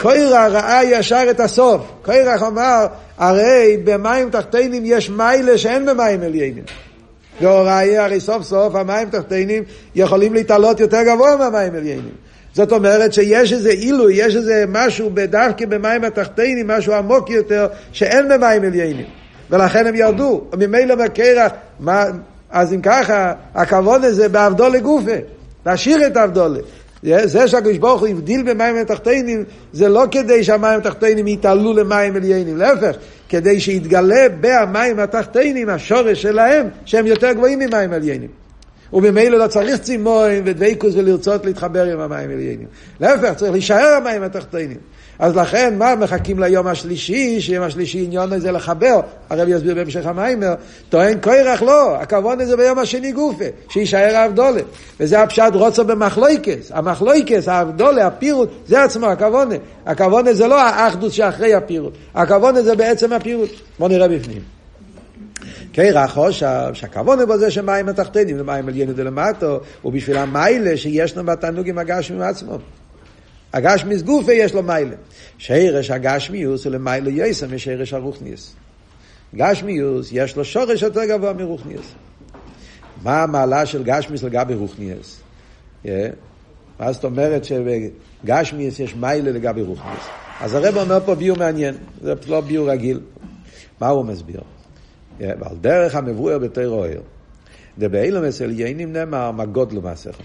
[0.01, 1.83] קוירה ראה ישר את הסוף.
[2.05, 2.87] קוירה אמר,
[3.19, 6.65] הרי במים תחתינים יש מיילה שאין במים עליינים.
[7.41, 9.63] והוראי, הרי סוף סוף המים תחתינים
[9.95, 12.15] יכולים להתעלות יותר גבוה מהמים עליינים.
[12.55, 18.29] זאת אומרת שיש איזה עילוי, יש איזה משהו דווקא במים התחתינים, משהו עמוק יותר, שאין
[18.29, 19.07] במים עליינים.
[19.51, 20.45] ולכן הם ירדו.
[20.59, 22.05] ממילא בקרח, מה,
[22.51, 25.17] אז אם ככה, הכבוד הזה בעבדו לגופה.
[25.67, 26.61] להשאיר את העבדולה.
[27.03, 32.57] זה שהקדוש ברוך הוא הבדיל במים התחתינים, זה לא כדי שהמים התחתינים יתעלו למים עליינים,
[32.57, 32.97] להפך,
[33.29, 38.29] כדי שיתגלה במים התחתינים השורש שלהם, שהם יותר גבוהים ממים עליינים.
[38.93, 42.67] וממילא לא צריך צימון ודבקוס ולרצות להתחבר עם המים העליינים.
[43.01, 44.77] להפך, צריך להישאר המים התחתונים.
[45.19, 49.01] אז לכן, מה מחכים ליום השלישי, שיום השלישי עניון הזה לחבר,
[49.31, 50.55] הרב יסביר בהמשך המיימר,
[50.89, 54.61] טוען קוירח לא, הכוון הזה ביום השני גופה, שיישאר האבדולה.
[55.01, 59.55] וזה הפשט רוצה במחלויקס, המחלויקס, האבדולה, הפירוט, זה עצמו הכוונה.
[59.87, 63.51] הכוונה זה לא האחדות שאחרי הפירוט, הכוונה זה בעצם הפירוט.
[63.79, 64.43] בואו נראה בפנים.
[65.73, 72.21] קרח חושב שהכוונה בו זה שמים התחתנים ומים עליינו דלמטו, ובשביל המיילה שישנו בתענוגים הגשמים
[72.21, 72.59] עצמו.
[73.53, 74.97] הגשמיס גופה יש לו מיילה.
[75.39, 78.55] שרש הגשמיוס הוא למיילה יסר משרש הרוכניוס.
[79.35, 81.87] גשמיוס יש לו שורש יותר גבוה מרוכניוס.
[83.03, 85.21] מה המעלה של גשמיס לגבי רוכניוס?
[86.81, 90.05] מה זאת אומרת שבגשמיוס יש מיילה לגבי רוכניוס?
[90.41, 93.01] אז הרב אומר פה ביור מעניין, זה לא ביור רגיל.
[93.81, 94.41] מה הוא מסביר?
[95.21, 97.01] ועל דרך המבואר בתירוער.
[97.79, 100.23] דבאילום אצל יינים נאמר מה גודלו מסכו.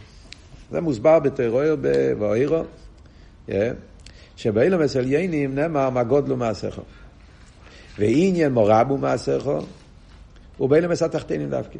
[0.71, 2.63] זה מוסבר בתירוער בבואירו,
[4.36, 6.82] שבאילום אצל יינים נאמר מה גודלו מסכו.
[7.99, 9.60] ועניין מורבו מסכו,
[10.60, 11.79] ובאילום אצל תחתינים דווקא.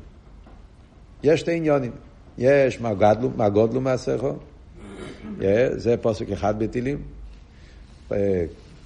[1.24, 1.92] יש שתי עניונים.
[2.38, 4.34] יש מה גודלו, מה גודלו מסכו,
[5.72, 7.02] זה פוסק אחד בתהילים,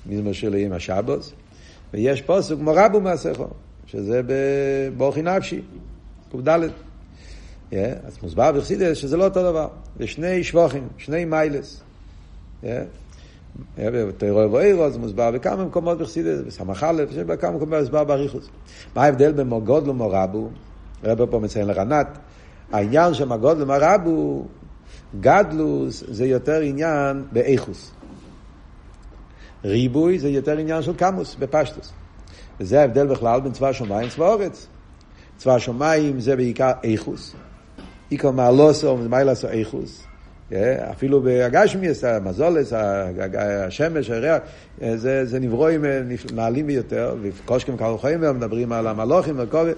[0.05, 1.33] מזמור של עם השבוס,
[1.93, 3.47] ויש פוסק מורבו מעשיכו,
[3.85, 4.21] שזה
[4.97, 5.61] באוכי נפשי,
[6.31, 6.49] ק"ד.
[7.73, 9.67] אז מוסבר בחסידס שזה לא אותו דבר,
[9.99, 11.83] זה שני שבוכים, שני מיילס.
[13.77, 18.49] בתוירו ואירו זה מוסבר בכמה מקומות בחסידס, בסמך א', בכמה מקומות מוסבר באריכוס.
[18.95, 20.49] מה ההבדל בין מוגוד למורבו?
[21.03, 22.07] רבי פה מציין לרנת.
[22.71, 24.45] העניין של מגוד למרבו,
[25.19, 27.91] גדלוס זה יותר עניין באיכוס.
[29.65, 31.93] ריבוי זה יותר עניין של קמוס, בפשטוס.
[32.59, 34.67] וזה ההבדל בכלל בין צבא שמיים וצבא אורץ.
[35.37, 37.35] צבא שמיים זה בעיקר איכוס.
[38.09, 40.06] עיקר מעלוסו, מיילסו איכוס.
[40.91, 42.73] אפילו בהגשמיאס, המזולס,
[43.37, 44.37] השמש, הריח,
[44.95, 45.85] זה, זה נברואים
[46.33, 49.69] נעלים ביותר, וקושקים כרוכאים מדברים על המלוכים וכל...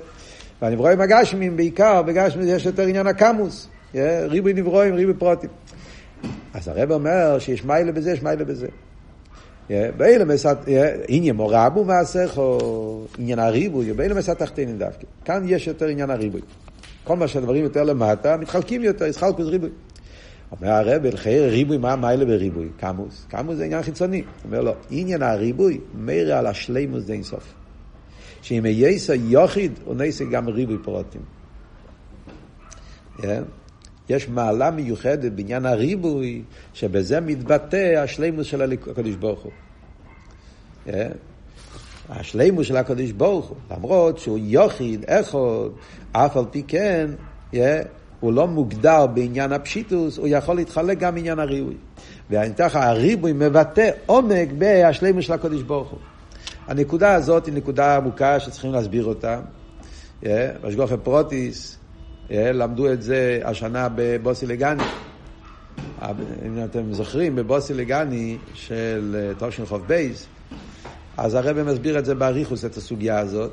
[0.62, 3.68] והנברואים הגשמים בעיקר, בגשמים יש יותר עניין הקמוס,
[4.26, 5.50] ריבוי נברואים, ריבוי פרוטים.
[6.54, 8.68] אז הרב אומר שיש מיילה בזה, יש מיילה בזה.
[9.70, 10.46] באילמס,
[11.08, 12.60] עניין מורבו מעשיכו,
[13.18, 15.06] עניין הריבוי, באילמס התחתינים דווקא.
[15.26, 16.42] כאן יש יותר עניין הריבוי.
[17.04, 19.70] כל מה שהדברים יותר למטה, מתחלקים יותר, ישחלקוס ריבוי.
[20.52, 22.70] אומר הרב, לחייר ריבוי, מה מיילה בריבוי?
[22.78, 23.26] קמוס.
[23.30, 24.24] קמוס זה עניין חיצוני.
[24.46, 27.54] אומר לו, עניין הריבוי, מרע על השלימוס די אינסוף.
[28.42, 31.22] שאם יסע יוחיד, הוא נעשה גם ריבוי פרוטים.
[33.18, 33.24] Yeah.
[34.10, 36.42] יש מעלה מיוחדת בעניין הריבוי,
[36.74, 39.52] שבזה מתבטא השלימוס של הקדוש ברוך הוא.
[40.88, 40.92] Yeah.
[42.10, 45.40] השלימוס של הקדוש ברוך הוא, למרות שהוא יוחיד, אחד,
[46.12, 47.10] אף על פי כן,
[47.54, 47.58] yeah,
[48.20, 51.76] הוא לא מוגדר בעניין הפשיטוס, הוא יכול להתחלק גם בעניין הריבוי.
[52.30, 56.00] וככה הריבוי מבטא עומק בהשלימוס של הקדוש ברוך הוא.
[56.68, 59.40] הנקודה הזאת היא נקודה עמוקה שצריכים להסביר אותה.
[60.64, 61.78] משגוחי פרוטיס,
[62.30, 64.84] למדו את זה השנה בבוסי לגני.
[66.46, 70.28] אם אתם זוכרים, בבוסי לגני של תושן חוף בייס,
[71.18, 73.52] אז הרב מסביר את זה באריכוס, את הסוגיה הזאת.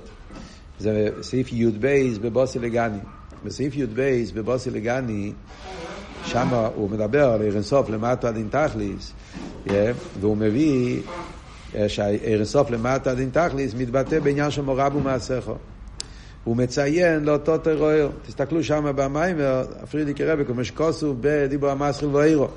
[0.78, 2.98] זה סעיף י' בייס בבוסי לגני.
[3.44, 5.32] בסעיף י' בייס בבוסי לגני,
[6.24, 9.12] שם הוא מדבר על אירנסוף למטה דין תכליס,
[10.20, 11.00] והוא מביא
[11.88, 15.54] שהאירסוף למטה דין תכליס מתבטא בעניין של מורב ומעשיכו.
[16.44, 22.48] הוא מציין לאותו טרור, תסתכלו שם במיימר, הפרידיקי רבי, כמו שכוסו בדיבור המסחיל ואירו.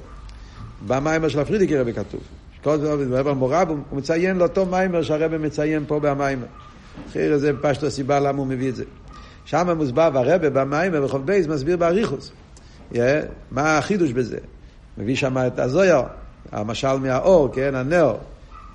[0.87, 2.21] במיימר של הפרידיקי רבי כתוב.
[2.63, 6.45] הוא מציין לאותו מיימר שהרבי מציין פה במיימר.
[7.09, 8.83] אחרי זה פשטו הסיבה למה הוא מביא את זה.
[9.49, 12.31] שם מוסבר, והרבי במיימר בחוב בייס מסביר באריכוס.
[13.51, 14.37] מה החידוש בזה?
[14.97, 16.01] מביא שם את הזויר,
[16.51, 18.19] המשל מהאור, כן, הנאור.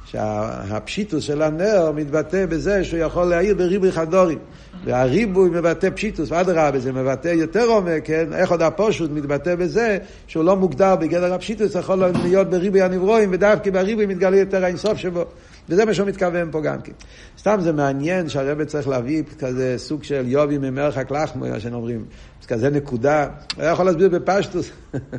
[0.07, 4.39] שהפשיטוס של הנר מתבטא בזה שהוא יכול להעיר בריבוי חדורים.
[4.85, 8.33] והריבוי מבטא פשיטוס, ואדרבה, זה מבטא יותר עומק, כן?
[8.33, 13.71] איך עוד הפושוט מתבטא בזה שהוא לא מוגדר בגדר הפשיטוס, יכול להיות בריבוי הנברואים, ודווקא
[13.71, 15.25] בריבוי מתגלה יותר האינסוף שבו.
[15.69, 16.93] וזה מה שהוא מתכוון פה גם כן.
[17.39, 22.05] סתם זה מעניין שהרבא צריך להביא כזה סוג של יובי ממרחק לחמו, מה שאומרים.
[22.49, 24.71] כזה נקודה, הוא יכול להסביר בפשטוס.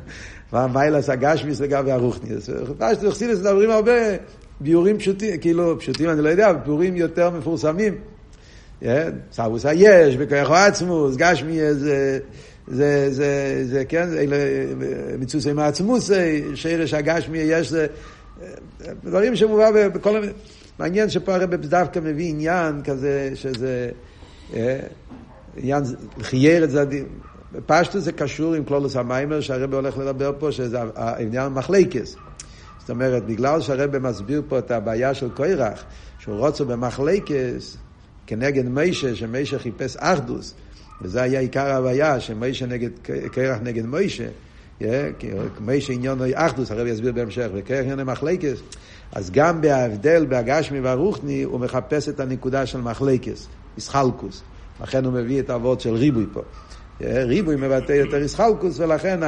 [0.54, 2.50] מה מיילס הגשמיס לגבי הרוחניס.
[2.78, 3.92] פשטוס, חסידס מדברים הרבה
[4.60, 7.96] ביורים פשוטים, כאילו פשוטים אני לא יודע, ביורים יותר מפורסמים.
[9.32, 12.20] סבוס היש, בכוח עצמוס, גשמי זה,
[12.68, 14.38] זה, זה, זה, כן, אלה
[15.20, 17.88] מצוסי מעצמוסי, שרש הגשמי יש זה,
[19.04, 20.22] דברים שמובא בכל
[20.80, 23.90] מעניין שפה הרב דווקא מביא עניין כזה, שזה
[25.58, 25.84] עניין
[26.22, 26.86] חייר את זה,
[27.66, 32.16] פשטו זה קשור עם קלולוס המיימר שהרב הולך לדבר פה, שזה העניין המחלקס.
[32.80, 35.84] זאת אומרת, בגלל שהרבא מסביר פה את הבעיה של קוירח,
[36.20, 37.78] שהוא רוצה במחלקס
[38.28, 40.54] כנגד מישה, שמישה חיפש אחדוס,
[41.02, 42.90] וזה היה עיקר הבעיה, שמישה נגד,
[43.34, 44.28] קוירח נגד מישה,
[45.60, 48.60] מישה עניון אחדוס, הרב יסביר בהמשך, וקוירח עניון מחלקס,
[49.12, 54.42] אז גם בהבדל בהגשמי והרוחני, הוא מחפש את הנקודה של מחלקס, איסחלקוס.
[54.82, 56.42] לכן הוא מביא את האבות של ריבוי פה.
[57.02, 59.20] ריבוי מבטא יותר איסחלקוס, ולכן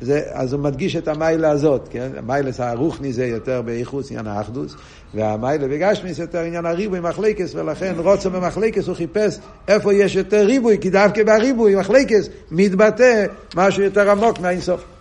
[0.00, 2.08] זה, אז הוא מדגיש את המיילה הזאת, כן?
[2.16, 4.74] המיילס הרוחני זה יותר באיכוס, עניין האחדוס,
[5.14, 10.78] והמיילה בגשמיס יותר עניין הריבוי מחלקס, ולכן רוצה במחלקס הוא חיפש איפה יש יותר ריבוי,
[10.80, 13.26] כי דווקא בריבוי, מחלקס, מתבטא
[13.56, 14.97] משהו יותר עמוק מהאינסוף.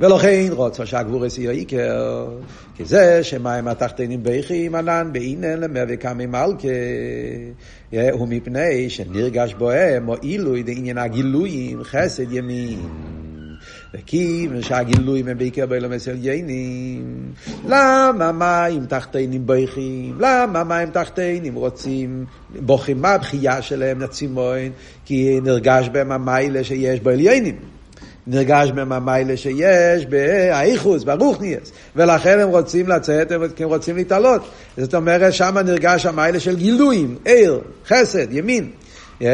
[0.00, 2.28] ולכן רוצה שהגבורס יהיה עיקר,
[2.76, 6.68] כי זה שמים התחתנים ביחים ענן באינן למאה וכמה מלכה,
[8.12, 12.80] הוא מפני שנרגש בוהם או עילוי דעניין הגילויים חסד ימין.
[13.94, 17.32] וכיוון שהגילויים הם בעיקר באילומס עליינים,
[17.68, 20.16] למה מים תחתינים בויכים?
[20.20, 22.24] למה מים תחתינים רוצים,
[22.60, 24.72] בוכים מה הבכייה שלהם נצימוין?
[25.04, 27.56] כי נרגש בהם המיילה שיש בעליינים.
[28.26, 34.42] נרגש בהם המיילה שיש באיכוס, ברוכניאס, ולכן הם רוצים לצאת, הם רוצים להתעלות.
[34.76, 38.70] זאת אומרת, שם נרגש המיילה של גילויים, עיר, חסד, ימין.
[39.20, 39.24] Yeah.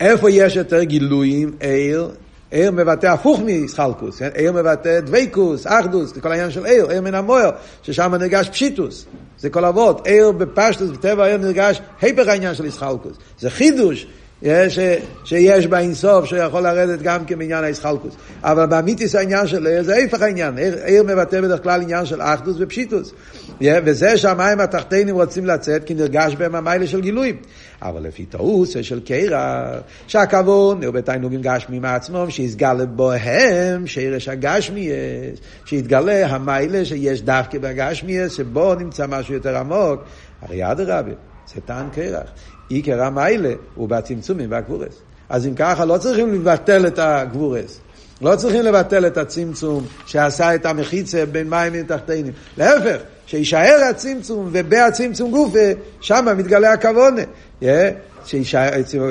[0.00, 2.10] איפה יש יותר גילויים, עיר?
[2.50, 4.28] עיר מבטא הפוך מסחלקוס, כן?
[4.34, 7.50] עיר מבטא דבייקוס, אחדוס, זה כל העניין של עיר, עיר מן המויר,
[7.82, 9.06] ששם נרגש פשיטוס,
[9.38, 14.06] זה כל אבות, עיר בפשטוס, בטבע העיר נרגש היפך העניין של ישחלקוס, זה חידוש,
[14.44, 14.78] ש,
[15.24, 18.14] שיש באינסוף שיכול לרדת גם כמעניין הישחלקוס.
[18.42, 20.58] אבל באמיתיס העניין של עיר זה ההפך העניין.
[20.58, 23.12] עיר, עיר מבטא בדרך כלל עניין של אחדוס ופשיטוס.
[23.60, 27.36] וזה שהמים התחתינים רוצים לצאת כי נרגש בהם המיילה של גילויים.
[27.82, 36.26] אבל לפי תאוסה של קרח, שהכוון הוא בתיינוגים גשמיים עצמם, שיסגלה בוהם שירש הגשמיאס, שיתגלה
[36.26, 40.04] המיילה שיש דווקא בגשמיאס, שבו נמצא משהו יותר עמוק.
[40.42, 41.12] הרי אדרבה,
[41.54, 42.30] זה טען קרח.
[42.70, 44.94] עיקר המיילה הוא בצמצומים והגבורס.
[45.28, 47.80] אז אם ככה לא צריכים לבטל את הגבורס.
[48.22, 52.32] לא צריכים לבטל את הצמצום שעשה את המחיצה בין מים לתחתינים.
[52.56, 55.58] להפך, שישאר הצמצום ובהצמצום גופה,
[56.00, 57.22] שם מתגלה הכוונה.
[57.62, 57.66] Yeah,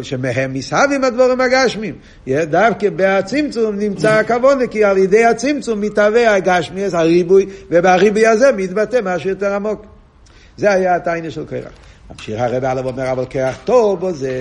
[0.02, 1.96] שמהם מסהבים הדבורים הגשמים.
[2.28, 9.00] Yeah, דווקא בהצמצום נמצא הכוונה, כי על ידי הצמצום מתהווה הגשמי, הריבוי, ובריבוי הזה מתבטא
[9.04, 9.86] משהו יותר עמוק.
[10.58, 11.72] זה היה הטיינה של קרח.
[12.12, 14.32] ממשיך הרב עליו אומר, אבל כרך טוב זה,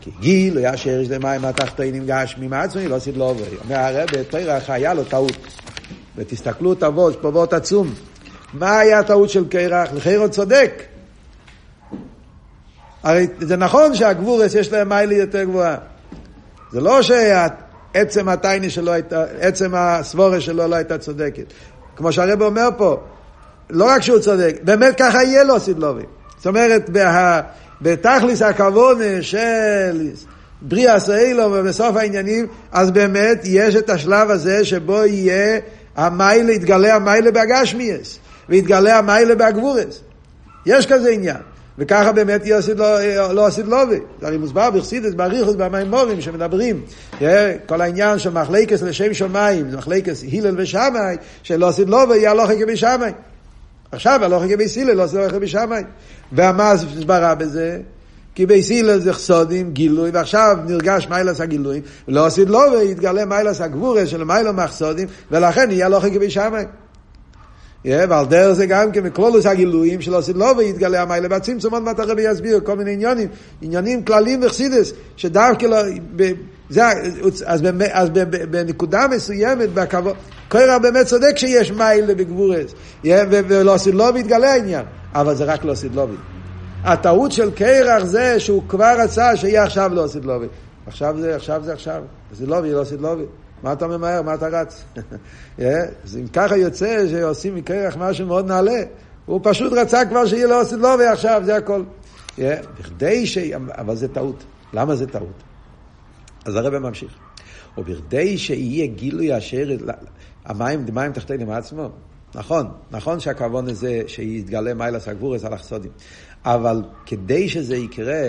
[0.00, 3.44] כי גיל היה שרש למים התחתונים גשמים עצמי, לא סיד לא עובר.
[3.64, 5.36] אומר הרב, תרח היה לו טעות.
[6.16, 7.94] ותסתכלו תבוא, יש פה וורט עצום.
[8.52, 9.92] מה היה הטעות של קרח?
[9.92, 10.82] לחירו צודק.
[13.02, 15.76] הרי זה נכון שהגבורס יש להם מיילי יותר גבוהה.
[16.72, 21.52] זה לא שעצם הטייני שלו הייתה, עצם הסבורה שלו לא הייתה צודקת.
[21.96, 23.00] כמו שהרב אומר פה,
[23.70, 26.04] לא רק שהוא צודק, באמת ככה יהיה לו סידלובי.
[26.44, 27.40] זאת אומרת, בה,
[27.82, 30.10] בתכליס הכוונה של
[30.62, 35.58] בריאה סאילו ובסוף העניינים, אז באמת יש את השלב הזה שבו יהיה
[35.96, 40.00] המיילה, יתגלה המיילה בהגשמיאס, ויתגלה המיילה בהגבורס.
[40.66, 41.36] יש כזה עניין.
[41.78, 42.98] וככה באמת יוסיד לא,
[43.32, 43.98] לא עשית לובי.
[44.20, 46.82] זה הרי מוסבר בחסידס, באריכוס, במימורים שמדברים.
[47.66, 52.50] כל העניין של מחלקס לשם שמיים, זה מחלקס הלל ושמאי, שלא עשית לובי, יהיה הלוך
[52.50, 53.12] כבי שמאי.
[53.92, 55.82] עכשיו הלוך כבי סילל, לא עשית לובי כבי שמאי.
[56.32, 57.80] ומה הסברה בזה?
[58.34, 64.06] כי בייסילה זה חסודים, גילוי, ועכשיו נרגש מיילס הגילוי, ולא עשית לו ויתגלה מיילס הגבורה
[64.06, 66.68] של מיילו מחסודים, ולכן יהיה לא חגבי שמיים.
[67.84, 72.00] ועל דרך זה גם כן מכלולוס הגילויים של עשית לו ויתגלה המיילה בצמצום, עוד מעט
[72.00, 73.28] הרבי יסביר כל מיני עניונים,
[73.62, 75.76] עניינים כלליים וחסידס, שדווקא לא,
[76.68, 76.82] זה,
[77.46, 78.10] אז, במ, אז
[78.50, 79.68] בנקודה מסוימת,
[80.48, 82.74] קוירה באמת צודק שיש מיילה בגבורס,
[83.04, 84.84] ולא עשית לו ויתגלה העניין.
[85.14, 86.16] אבל זה רק לא סידלובי.
[86.84, 90.46] הטעות של קרח זה שהוא כבר רצה שיהיה עכשיו לא סידלובי.
[90.86, 92.02] עכשיו זה, עכשיו זה עכשיו.
[92.34, 93.24] סידלובי, לא סידלובי.
[93.62, 94.22] מה אתה ממהר?
[94.22, 94.84] מה אתה רץ?
[95.58, 98.82] אז אם ככה יוצא שעושים מקרח משהו מאוד נעלה,
[99.26, 101.82] הוא פשוט רצה כבר שיהיה לו סידלובי עכשיו, זה הכל.
[102.78, 103.38] בכדי ש...
[103.78, 104.44] אבל זה טעות.
[104.72, 105.42] למה זה טעות?
[106.44, 107.14] אז הרב ממשיך.
[107.78, 109.68] ובכדי שיהיה גילוי אשר...
[110.44, 111.88] המים, מים תחתינו מעצמו.
[112.34, 115.90] נכון, נכון שהכוון הזה שיתגלה מיילס הגבורס על החסודים,
[116.44, 118.22] אבל כדי שזה יקרה,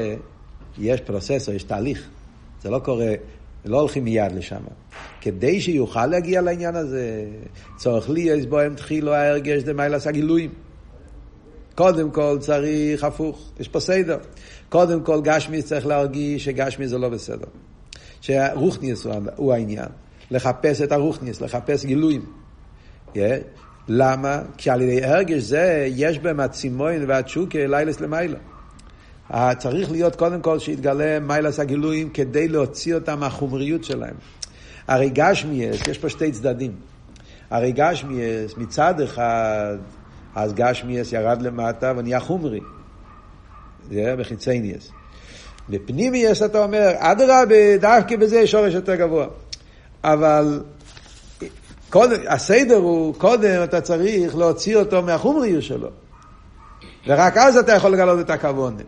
[0.78, 2.08] יש פרוססור, יש תהליך.
[2.62, 3.14] זה לא קורה,
[3.66, 4.62] לא הולכים מיד לשם.
[5.22, 7.26] כדי שיוכל להגיע לעניין הזה,
[7.78, 10.50] צורך לי בו הם תחילו ההרגש דמיילס הגילויים.
[11.76, 14.18] קודם כל צריך הפוך, יש פה סדר.
[14.70, 17.48] קודם כל גשמי צריך להרגיש שגשמי זה לא בסדר.
[18.26, 19.88] שהרוכניס הוא העניין.
[20.32, 22.26] לחפש את הרוכניס, לחפש גילויים.
[23.14, 23.18] Yeah.
[23.88, 24.42] למה?
[24.58, 28.38] כי על ידי הרגש זה יש בהם הצימוין והתשוקה לילס למילה.
[29.58, 34.16] צריך להיות קודם כל שיתגלה מיילס הגילויים כדי להוציא אותם מהחומריות שלהם.
[34.88, 36.76] הרי גשמיאס, יש פה שתי צדדים.
[37.50, 39.78] הרי גשמיאס, מצד אחד,
[40.36, 42.62] אז גשמיאס ירד למטה ונהיה חומרי.
[43.90, 44.92] זה בחיצייניאס.
[45.70, 49.28] בפנימיאס אתה אומר, אדרבה, דווקא בזה יש שורש יותר גבוה.
[50.04, 50.64] אבל
[51.90, 55.90] קודם, הסדר הוא, קודם אתה צריך להוציא אותו מהחומריות שלו.
[57.08, 58.82] ורק אז אתה יכול לגלות את הכוונה.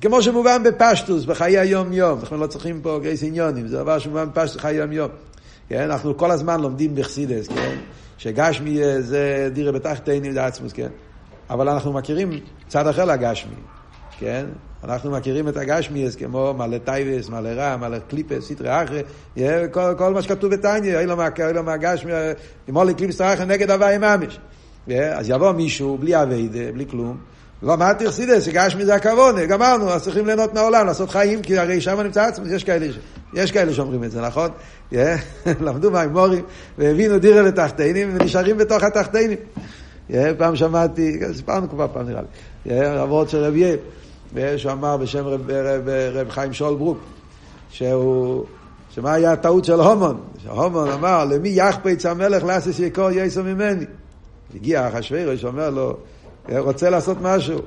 [0.00, 4.56] כמו שמובן בפשטוס, בחיי היום-יום, אנחנו לא צריכים פה גייס עניונים, זה דבר שמובן בפשטוס
[4.56, 5.10] בחיי היום-יום.
[5.68, 5.82] כן?
[5.82, 7.76] אנחנו כל הזמן לומדים בחסידס, כן?
[8.18, 10.88] שגשמי זה דירה בתחתינים זה עצמוס, כן?
[11.50, 12.30] אבל אנחנו מכירים
[12.68, 13.54] צד אחר לגשמי,
[14.18, 14.46] כן?
[14.84, 19.02] אנחנו מכירים את הגשמיאס כמו מלא טייבס, מלא רע, מלא קליפס, סטרי אחרי,
[19.70, 21.16] כל, כל מה שכתוב בתניא, אילו
[21.64, 22.12] מהגשמי,
[22.68, 24.38] מולי קליפס אחרי נגד הוואי ממש.
[24.88, 27.16] אז יבוא מישהו בלי אביידה, בלי כלום,
[27.62, 28.48] לא, מה תרסידס?
[28.48, 32.48] גשמי זה הכוונה, גמרנו, אז צריכים ליהנות מהעולם, לעשות חיים, כי הרי שם נמצא עצמוס,
[32.50, 32.86] יש כאלה,
[33.34, 34.50] יש כאלה שאומרים את זה, נכון?
[35.64, 36.44] למדו מהאמורים,
[36.78, 39.38] והבינו דירה לתחתינים, ונשארים בתוך התחתינים.
[40.38, 42.20] פעם שמעתי, סיפרנו כבר פעם נראה
[42.66, 43.78] לי, רבות של רב יאיר,
[44.56, 46.98] שהוא אמר בשם רב, רב, רב חיים שולברוק,
[47.70, 48.44] שהוא...
[48.94, 50.20] שמה היה הטעות של הומון?
[50.38, 53.84] שהומון אמר, למי יחפץ המלך לאסס יקור יסו ממני?
[54.54, 55.96] הגיע אחשוורוש, אומר לו,
[56.48, 57.58] רוצה לעשות משהו.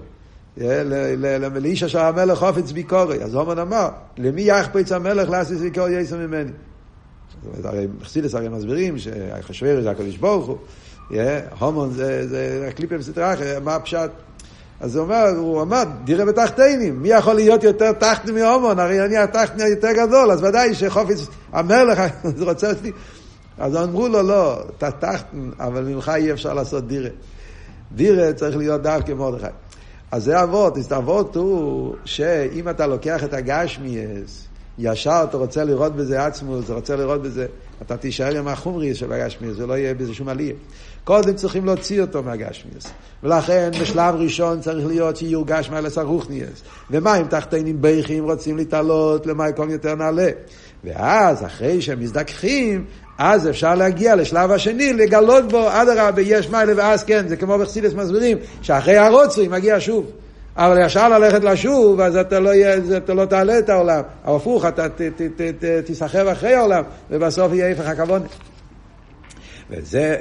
[1.61, 3.23] לאיש אשר המלך חופץ ביקורי.
[3.23, 6.51] אז הומן אמר, למי יחפץ המלך לאסס יקור יסו ממני?
[7.63, 10.57] הרי מחסידס הרי מסבירים שאחשוורוש זה הקדוש ברוך הוא.
[11.59, 14.09] הומון זה הקליפים סטראח, מה הפשט?
[14.79, 18.79] אז הוא אומר, הוא אמר, דירה בתחתינים, מי יכול להיות יותר תחתני מהומון?
[18.79, 22.01] הרי אני התחתני היותר גדול, אז ודאי שחופץ המלך
[22.47, 22.91] רוצה אותי.
[23.57, 27.09] אז אמרו לו, לא, אתה תחתן, אבל ממך אי אפשר לעשות דירה.
[27.91, 29.47] דירה צריך להיות דווקא מרדכי.
[30.11, 34.47] אז זה אבות, אבות הוא שאם אתה לוקח את הגשמיאס,
[34.77, 37.45] ישר אתה רוצה לראות בזה עצמו, אתה רוצה לראות בזה,
[37.81, 40.53] אתה תישאר עם החומרי של הגשמיאס, ולא יהיה בזה שום עלייה.
[41.05, 42.91] קודם צריכים להוציא אותו מהגשמיאס.
[43.23, 46.63] ולכן בשלב ראשון צריך להיות שיורגש מעלס הרוחניאס.
[46.91, 50.29] ומים תחתינים בייחים רוצים להתעלות למייקום יותר נעלה.
[50.83, 52.85] ואז אחרי שהם מזדככים,
[53.17, 57.93] אז אפשר להגיע לשלב השני, לגלות בו, אדרבה, יש מיילה, ואז כן, זה כמו בחסידס
[57.93, 60.11] מסבירים, שאחרי הרוצוי מגיע שוב.
[60.57, 62.51] אבל ישר ללכת לשוב, אז אתה לא,
[62.97, 64.01] אתה לא תעלה את העולם.
[64.23, 64.87] הפוך, אתה
[65.85, 68.21] תיסחב אחרי העולם, ובסוף יהיה הפך הכבוד.
[69.69, 70.17] וזה,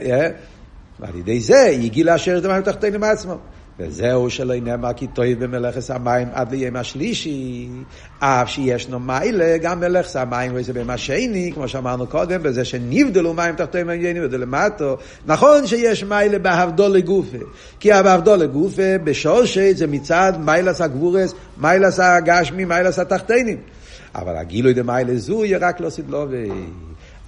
[1.01, 3.38] ועל ידי זה יגיע לאשר את המים תחתינו מעצמו.
[3.78, 7.68] וזהו שלא נאמר כי טויב במלאכס המים עד ליום השלישי,
[8.18, 13.55] אף שישנו מיילה, גם מלאכס המים וזה ביום השני, כמו שאמרנו קודם, בזה שנבדלו מים
[13.57, 14.97] תחתיהם עניינים ולמטו.
[15.26, 17.38] נכון שיש מיילה בהבדול לגופה,
[17.80, 23.59] כי בהבדול לגופה, בשורשי זה מצד מיילס הגבורס, מיילס הגשמי, מיילס התחתינים.
[24.14, 26.51] אבל הגילוי דמיילה זו יהיה רק לא סדלובי.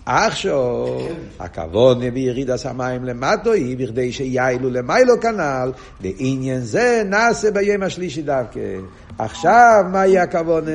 [0.06, 0.98] עכשיו,
[1.40, 5.72] הכוונה בירידת המים למטו היא בכדי שיעלו למיילו כנ"ל,
[6.04, 8.60] לעניין זה נעשה ביום השלישי דווקא.
[9.18, 10.70] עכשיו, מהי הכוונה?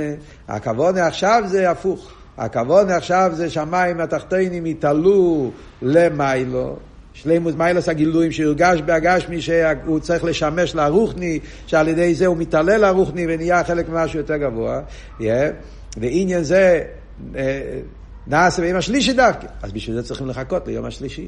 [0.48, 2.12] הכוונה עכשיו זה הפוך.
[2.38, 5.52] הכוונה עכשיו זה שהמים התחתונים יתעלו
[5.82, 6.76] למיילו.
[7.14, 13.26] שלימוס מיילוס הגילויים שיורגש בהגשמי שהוא צריך לשמש לרוחני, שעל ידי זה הוא מתעלה לרוחני
[13.30, 14.82] ונהיה חלק ממשהו יותר גבוה.
[15.20, 15.24] Yeah.
[15.98, 16.84] ועניין זה
[18.28, 19.48] נעשה ביום השלישי דווקא.
[19.62, 21.28] אז בשביל זה צריכים לחכות ליום השלישי.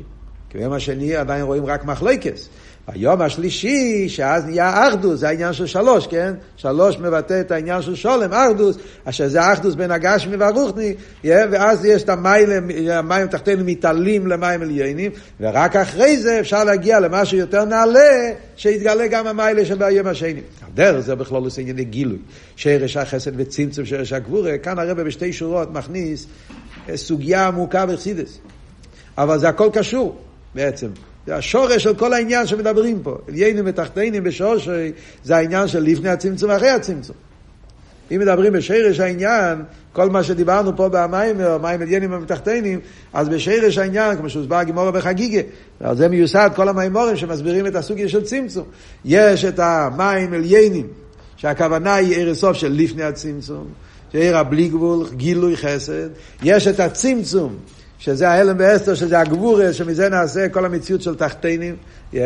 [0.49, 2.49] כי ביום השני עדיין רואים רק מחלוקס.
[2.87, 6.33] ביום השלישי, שאז נהיה אחדוס, זה העניין של שלוש, כן?
[6.55, 12.03] שלוש מבטא את העניין של שולם, אחדוס, אשר זה אחדוס בין הגשמי והרוחני, ואז יש
[12.03, 12.49] את המים,
[12.91, 19.27] המים תחתינו מתעלים למים עליינים, ורק אחרי זה אפשר להגיע למשהו יותר נעלה, שיתגלה גם
[19.27, 20.41] המיילה שביום השני.
[20.67, 22.17] הדרך זה בכלול עושה ענייני גילוי.
[22.55, 26.27] שרש החסד וצמצום שרש הגבורה, כאן הרבה בשתי שורות מכניס
[26.95, 28.39] סוגיה עמוקה בחסידס.
[29.17, 30.17] אבל זה הכל קשור
[30.55, 30.87] בעצם.
[31.27, 33.17] זה השורש של כל העניין שמדברים פה.
[33.27, 34.69] עליינים ותחתינים בשורש
[35.23, 37.15] זה העניין של לפני הצמצום ואחרי הצמצום.
[38.11, 39.63] אם מדברים בשרש העניין,
[39.93, 42.79] כל מה שדיברנו פה במים, מים עליינים ומתחתינים,
[43.13, 45.41] אז בשרש העניין, כמו שהוסבר גימורה בחגיגה,
[45.79, 48.63] על זה מיוסד כל המימורים שמסבירים את הסוגיה של צמצום.
[49.05, 50.87] יש את המים עליינים,
[51.37, 53.67] שהכוונה היא ערש סוף של לפני הצמצום.
[54.13, 56.09] שעיר הבלי גבול, גילוי חסד.
[56.43, 57.55] יש את הצמצום,
[57.99, 61.75] שזה ההלם ואסתר, שזה הגבורס, שמזה נעשה כל המציאות של תחתינים.
[62.13, 62.17] Yeah.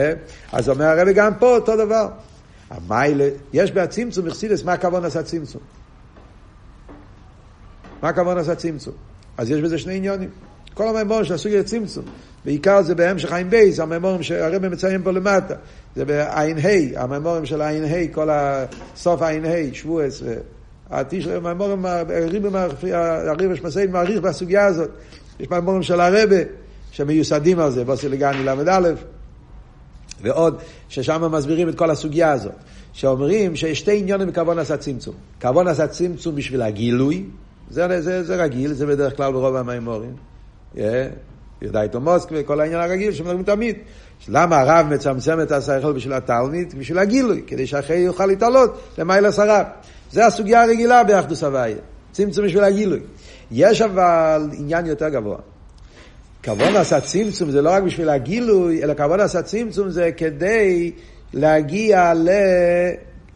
[0.52, 2.08] אז אומר הרבי גם פה אותו דבר.
[2.70, 5.62] המיילה, יש בהצמצום מחסידס, מה הכוון עשה צמצום?
[8.02, 8.94] מה הכוון עשה צמצום?
[9.38, 10.30] אז יש בזה שני עניונים.
[10.74, 12.06] כל המימורים של הסוגיה צמצום.
[12.46, 15.56] בעיקר זה בהמשך עין בייס, המימורים שהרבי מציין פה למטה.
[15.96, 20.24] זה בעין ה', המימורים של עין ה', כל הסוף עין ה', שבועס.
[20.92, 21.86] התשרי מהמורים,
[23.28, 24.90] הריבש מסעין מעריך בסוגיה הזאת.
[25.40, 26.36] יש מהמורים של הרבה
[26.92, 28.90] שמיוסדים על זה, בוסי לגני ל"א,
[30.22, 30.58] ועוד,
[30.90, 32.52] ששם מסבירים את כל הסוגיה הזאת.
[32.94, 34.32] שאומרים שיש שתי עניונים
[34.80, 35.14] צמצום.
[35.42, 37.26] כוון עשה צמצום בשביל הגילוי,
[37.70, 40.16] זה, זה, זה רגיל, זה בדרך כלל ברוב המימורים.
[41.62, 43.76] איתו מוסק וכל העניין הרגיל שמדברים תמיד.
[44.28, 46.74] למה הרב מצמצם את השכל בשביל התלמיד?
[46.80, 49.66] בשביל הגילוי, כדי שאחרי יוכל להתעלות למעלה שרב.
[50.12, 51.78] זה הסוגיה הרגילה באחדוס הוויה,
[52.12, 53.00] צמצום בשביל הגילוי.
[53.52, 55.38] יש אבל עניין יותר גבוה.
[56.44, 60.92] כבון עשה צמצום זה לא רק בשביל הגילוי, אלא כבון עשה צמצום זה כדי
[61.34, 62.30] להגיע ל...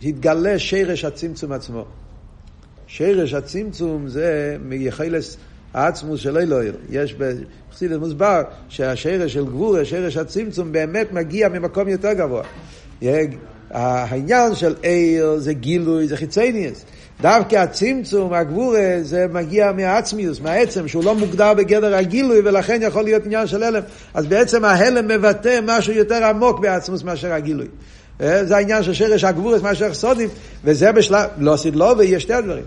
[0.04, 1.86] התגלה שרש הצמצום עצמו.
[2.88, 5.38] שרש הצמצום זה מיחלס
[5.74, 6.76] העצמוס של אלוהיר.
[6.90, 7.16] יש
[7.70, 12.44] בחסידת מוסבר שהשרש של גבור, שרש הצמצום, באמת מגיע ממקום יותר גבוה.
[13.74, 16.86] העניין של עיר זה גילוי, זה חיצניאס.
[17.22, 23.26] דווקא הצמצום, הגבורה, זה מגיע מהעצמיוס, מהעצם, שהוא לא מוגדר בגדר הגילוי, ולכן יכול להיות
[23.26, 23.82] עניין של הלם.
[24.14, 27.68] אז בעצם ההלם מבטא משהו יותר עמוק בעצמוס מאשר הגילוי.
[28.22, 30.30] אה, זה העניין של שרש הגבורס מאשר סודים,
[30.64, 32.64] וזה בשלב, לא סדלובי, יש שתי הדברים.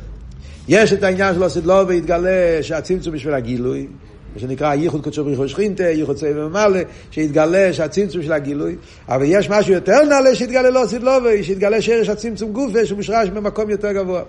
[0.69, 3.87] יש את העניין של לא סדלובי, יתגלה שהצמצום בשביל הגילוי,
[4.35, 8.77] מה שנקרא ייחוד קודשו בריחו שכינתה, ייחוד צבע ומעלה, שיתגלה שהצמצום של הגילוי,
[9.09, 13.71] אבל יש משהו יותר נעלה שיתגלה לא סדלובי, שיתגלה שרש הצמצום גופה, שהוא מושרש במקום
[13.71, 14.23] יותר גבוה.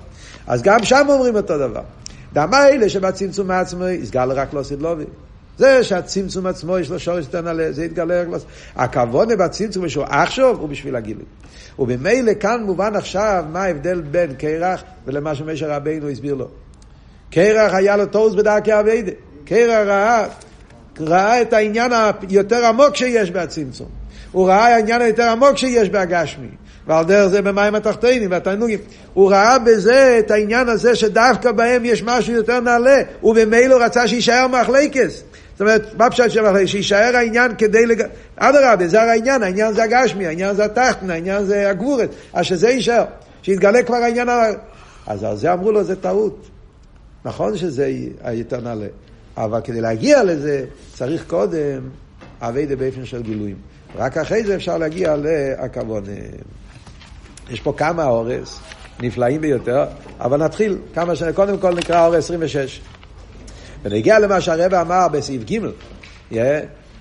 [0.47, 1.81] אז גם שם אומרים אותו דבר.
[2.33, 5.03] דמה אלה שבצמצום עצמו יסגל רק לא סדלובי.
[5.57, 8.37] זה שהצמצום עצמו יש לו שורש יותר נעלה, זה יתגלה רק לא...
[8.75, 11.25] הכוונה בצמצום שהוא עכשיו הוא בשביל הגילוי.
[11.79, 16.47] ובמילא כאן מובן עכשיו מה ההבדל בין קרח ולמה שמשה רבינו הסביר לו.
[17.31, 19.11] קרח היה לו תורס בדרכי אביידה.
[19.45, 20.27] קרח ראה,
[20.99, 21.91] ראה את העניין
[22.29, 23.87] היותר עמוק שיש בהצמצום.
[24.31, 26.47] הוא ראה העניין היותר עמוק שיש בהגשמי.
[26.87, 28.79] ועל דרך זה במים התחתינים והתענוגים.
[29.13, 34.47] הוא ראה בזה את העניין הזה שדווקא בהם יש משהו יותר נעלה, ובמילא רצה שיישאר
[34.47, 35.23] מחלקס.
[35.51, 36.69] זאת אומרת, מה פשוט של מחלקס?
[36.69, 38.03] שיישאר העניין כדי לג...
[38.35, 43.05] אדרבה, זה העניין, העניין זה הגשמי, העניין זה התחתן, העניין זה הגבורת, אז שזה יישאר,
[43.41, 44.43] שיתגלה כבר העניין ה...
[45.07, 46.47] אז על זה אמרו לו, זה טעות.
[47.25, 47.91] נכון שזה
[48.23, 48.85] היותר נעלה,
[49.37, 51.89] אבל כדי להגיע לזה, צריך קודם
[52.41, 53.55] אביידה באופן של גילויים.
[53.95, 56.03] רק אחרי זה אפשר להגיע להכוון.
[57.49, 58.59] יש פה כמה אורס,
[58.99, 59.85] נפלאים ביותר,
[60.19, 61.23] אבל נתחיל, כמה ש...
[61.23, 62.81] קודם כל נקרא אורס 26.
[63.83, 65.59] ונגיע למה שהרבא אמר בסעיף ג',
[66.31, 66.35] yeah,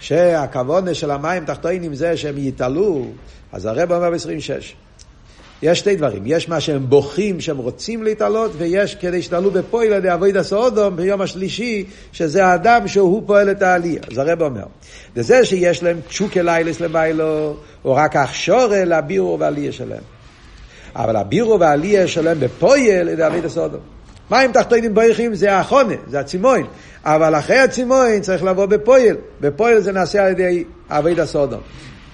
[0.00, 3.06] שהכוונה של המים תחתונים זה שהם יתעלו,
[3.52, 4.83] אז הרבא אומר ב-26.
[5.64, 9.98] יש שתי דברים, יש מה שהם בוכים שהם רוצים להתעלות, ויש כדי שתעלו בפועל על
[9.98, 14.00] ידי אבוידע סעודום ביום השלישי, שזה האדם שהוא פועל את העלייה.
[14.10, 14.64] אז הרב אומר,
[15.16, 20.02] וזה שיש להם תשוקה ליילס למיילו, או רק הכשורה לבירו והעלייה שלהם.
[20.96, 23.80] אבל הבירו והעלייה שלהם בפועל על ידי אבוידע סעודום.
[24.30, 26.66] מים תחתונים בויכים זה החונה, זה הצימוין.
[27.04, 29.16] אבל אחרי הצימוין צריך לבוא בפועל.
[29.40, 31.60] בפועל זה נעשה על ידי אבוידע סעודום.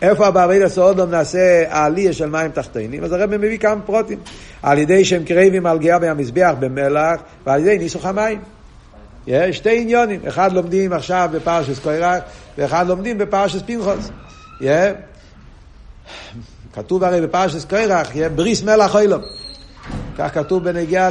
[0.02, 3.04] איפה בעביד הסעודום נעשה העלייה של מים תחתינים?
[3.04, 4.18] אז הרב מביא כמה פרוטים.
[4.62, 8.40] על ידי שהם קרבים על גאה במזבח במלח, ועל ידי ניסוך המים.
[9.26, 12.18] יש שתי עניונים, אחד לומדים עכשיו בפרשס קוירח,
[12.58, 14.10] ואחד לומדים בפרשס פנחוס.
[16.72, 19.22] כתוב הרי בפרשס קוירח, בריס מלח אוילום.
[20.18, 21.08] כך כתוב בנגיע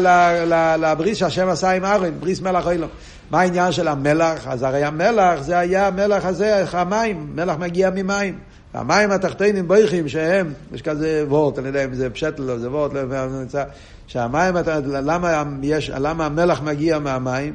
[0.80, 2.90] לבריס שהשם עשה עם ארן, בריס מלח אוילום.
[3.32, 4.48] מה העניין של המלח?
[4.48, 8.40] אז הרי המלח זה היה המלח הזה, המים, מלח מגיע ממים.
[8.74, 12.94] המים התחתינים בויכים שהם, יש כזה וורט, אני יודע אם זה פשטל או זה וורט,
[12.94, 13.64] לא נמצא,
[14.08, 14.56] שהמים,
[14.86, 17.54] למה, יש, למה המלח מגיע מהמים?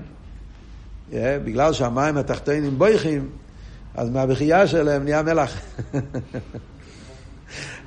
[1.11, 1.14] Yeah,
[1.45, 3.29] בגלל שהמים התחתינים בויכים,
[3.95, 5.57] אז מהבחייה שלהם נהיה מלח.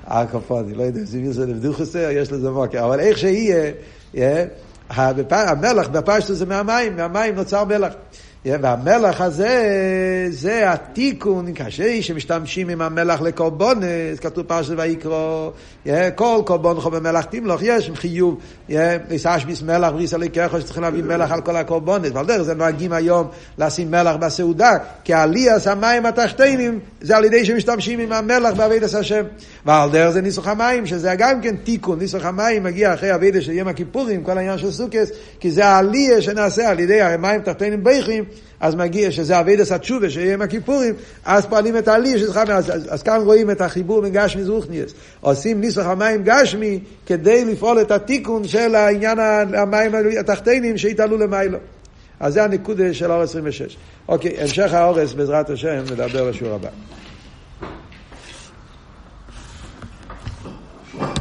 [0.08, 3.72] אני לא יודע אם זה מיסו לבדוכוסר, יש לזה מוקר, אבל איך שיהיה,
[4.90, 7.94] המלח בפשטו זה מהמים, מהמים נוצר מלח.
[8.46, 9.68] והמלח הזה,
[10.30, 15.52] זה התיקון, קשה שמשתמשים עם המלח לקורבונס, כתוב פרשת ויקרו,
[16.16, 21.04] כל קורבון חומר מלח תמלוך, יש חיוב, יש ביס מלח בריס עלי ככה שצריכים להביא
[21.04, 23.28] מלח על כל הקורבונס, ועל דרך זה נוהגים היום
[23.58, 24.72] לשים מלח בסעודה,
[25.04, 29.24] כי עליאס המים התחתינים זה על ידי שמשתמשים עם המלח בעבידת השם,
[29.66, 33.52] ועל דרך זה ניסוך המים, שזה גם כן תיקון, ניסוך המים מגיע אחרי עבידת של
[33.52, 38.24] יום הכיפורים, כל העניין של סוכס, כי זה העלייה שנעשה על ידי המים תחתינים ביכים,
[38.60, 40.94] אז מגיע שזה אבידס התשובה שיהיה עם הכיפורים,
[41.26, 44.94] אז פועלים את העלייה שלך, אז, אז, אז כאן רואים את החיבור בין גשמי זרוכניאס.
[45.22, 49.20] עושים ניסוח המים גשמי כדי לפעול את התיקון של העניין
[49.54, 51.58] המים התחתינים שהתעלו למיילו.
[52.20, 53.78] אז זה הנקודה של אור 26.
[54.08, 56.70] אוקיי, המשך האורס בעזרת השם נדבר בשיעור הבא.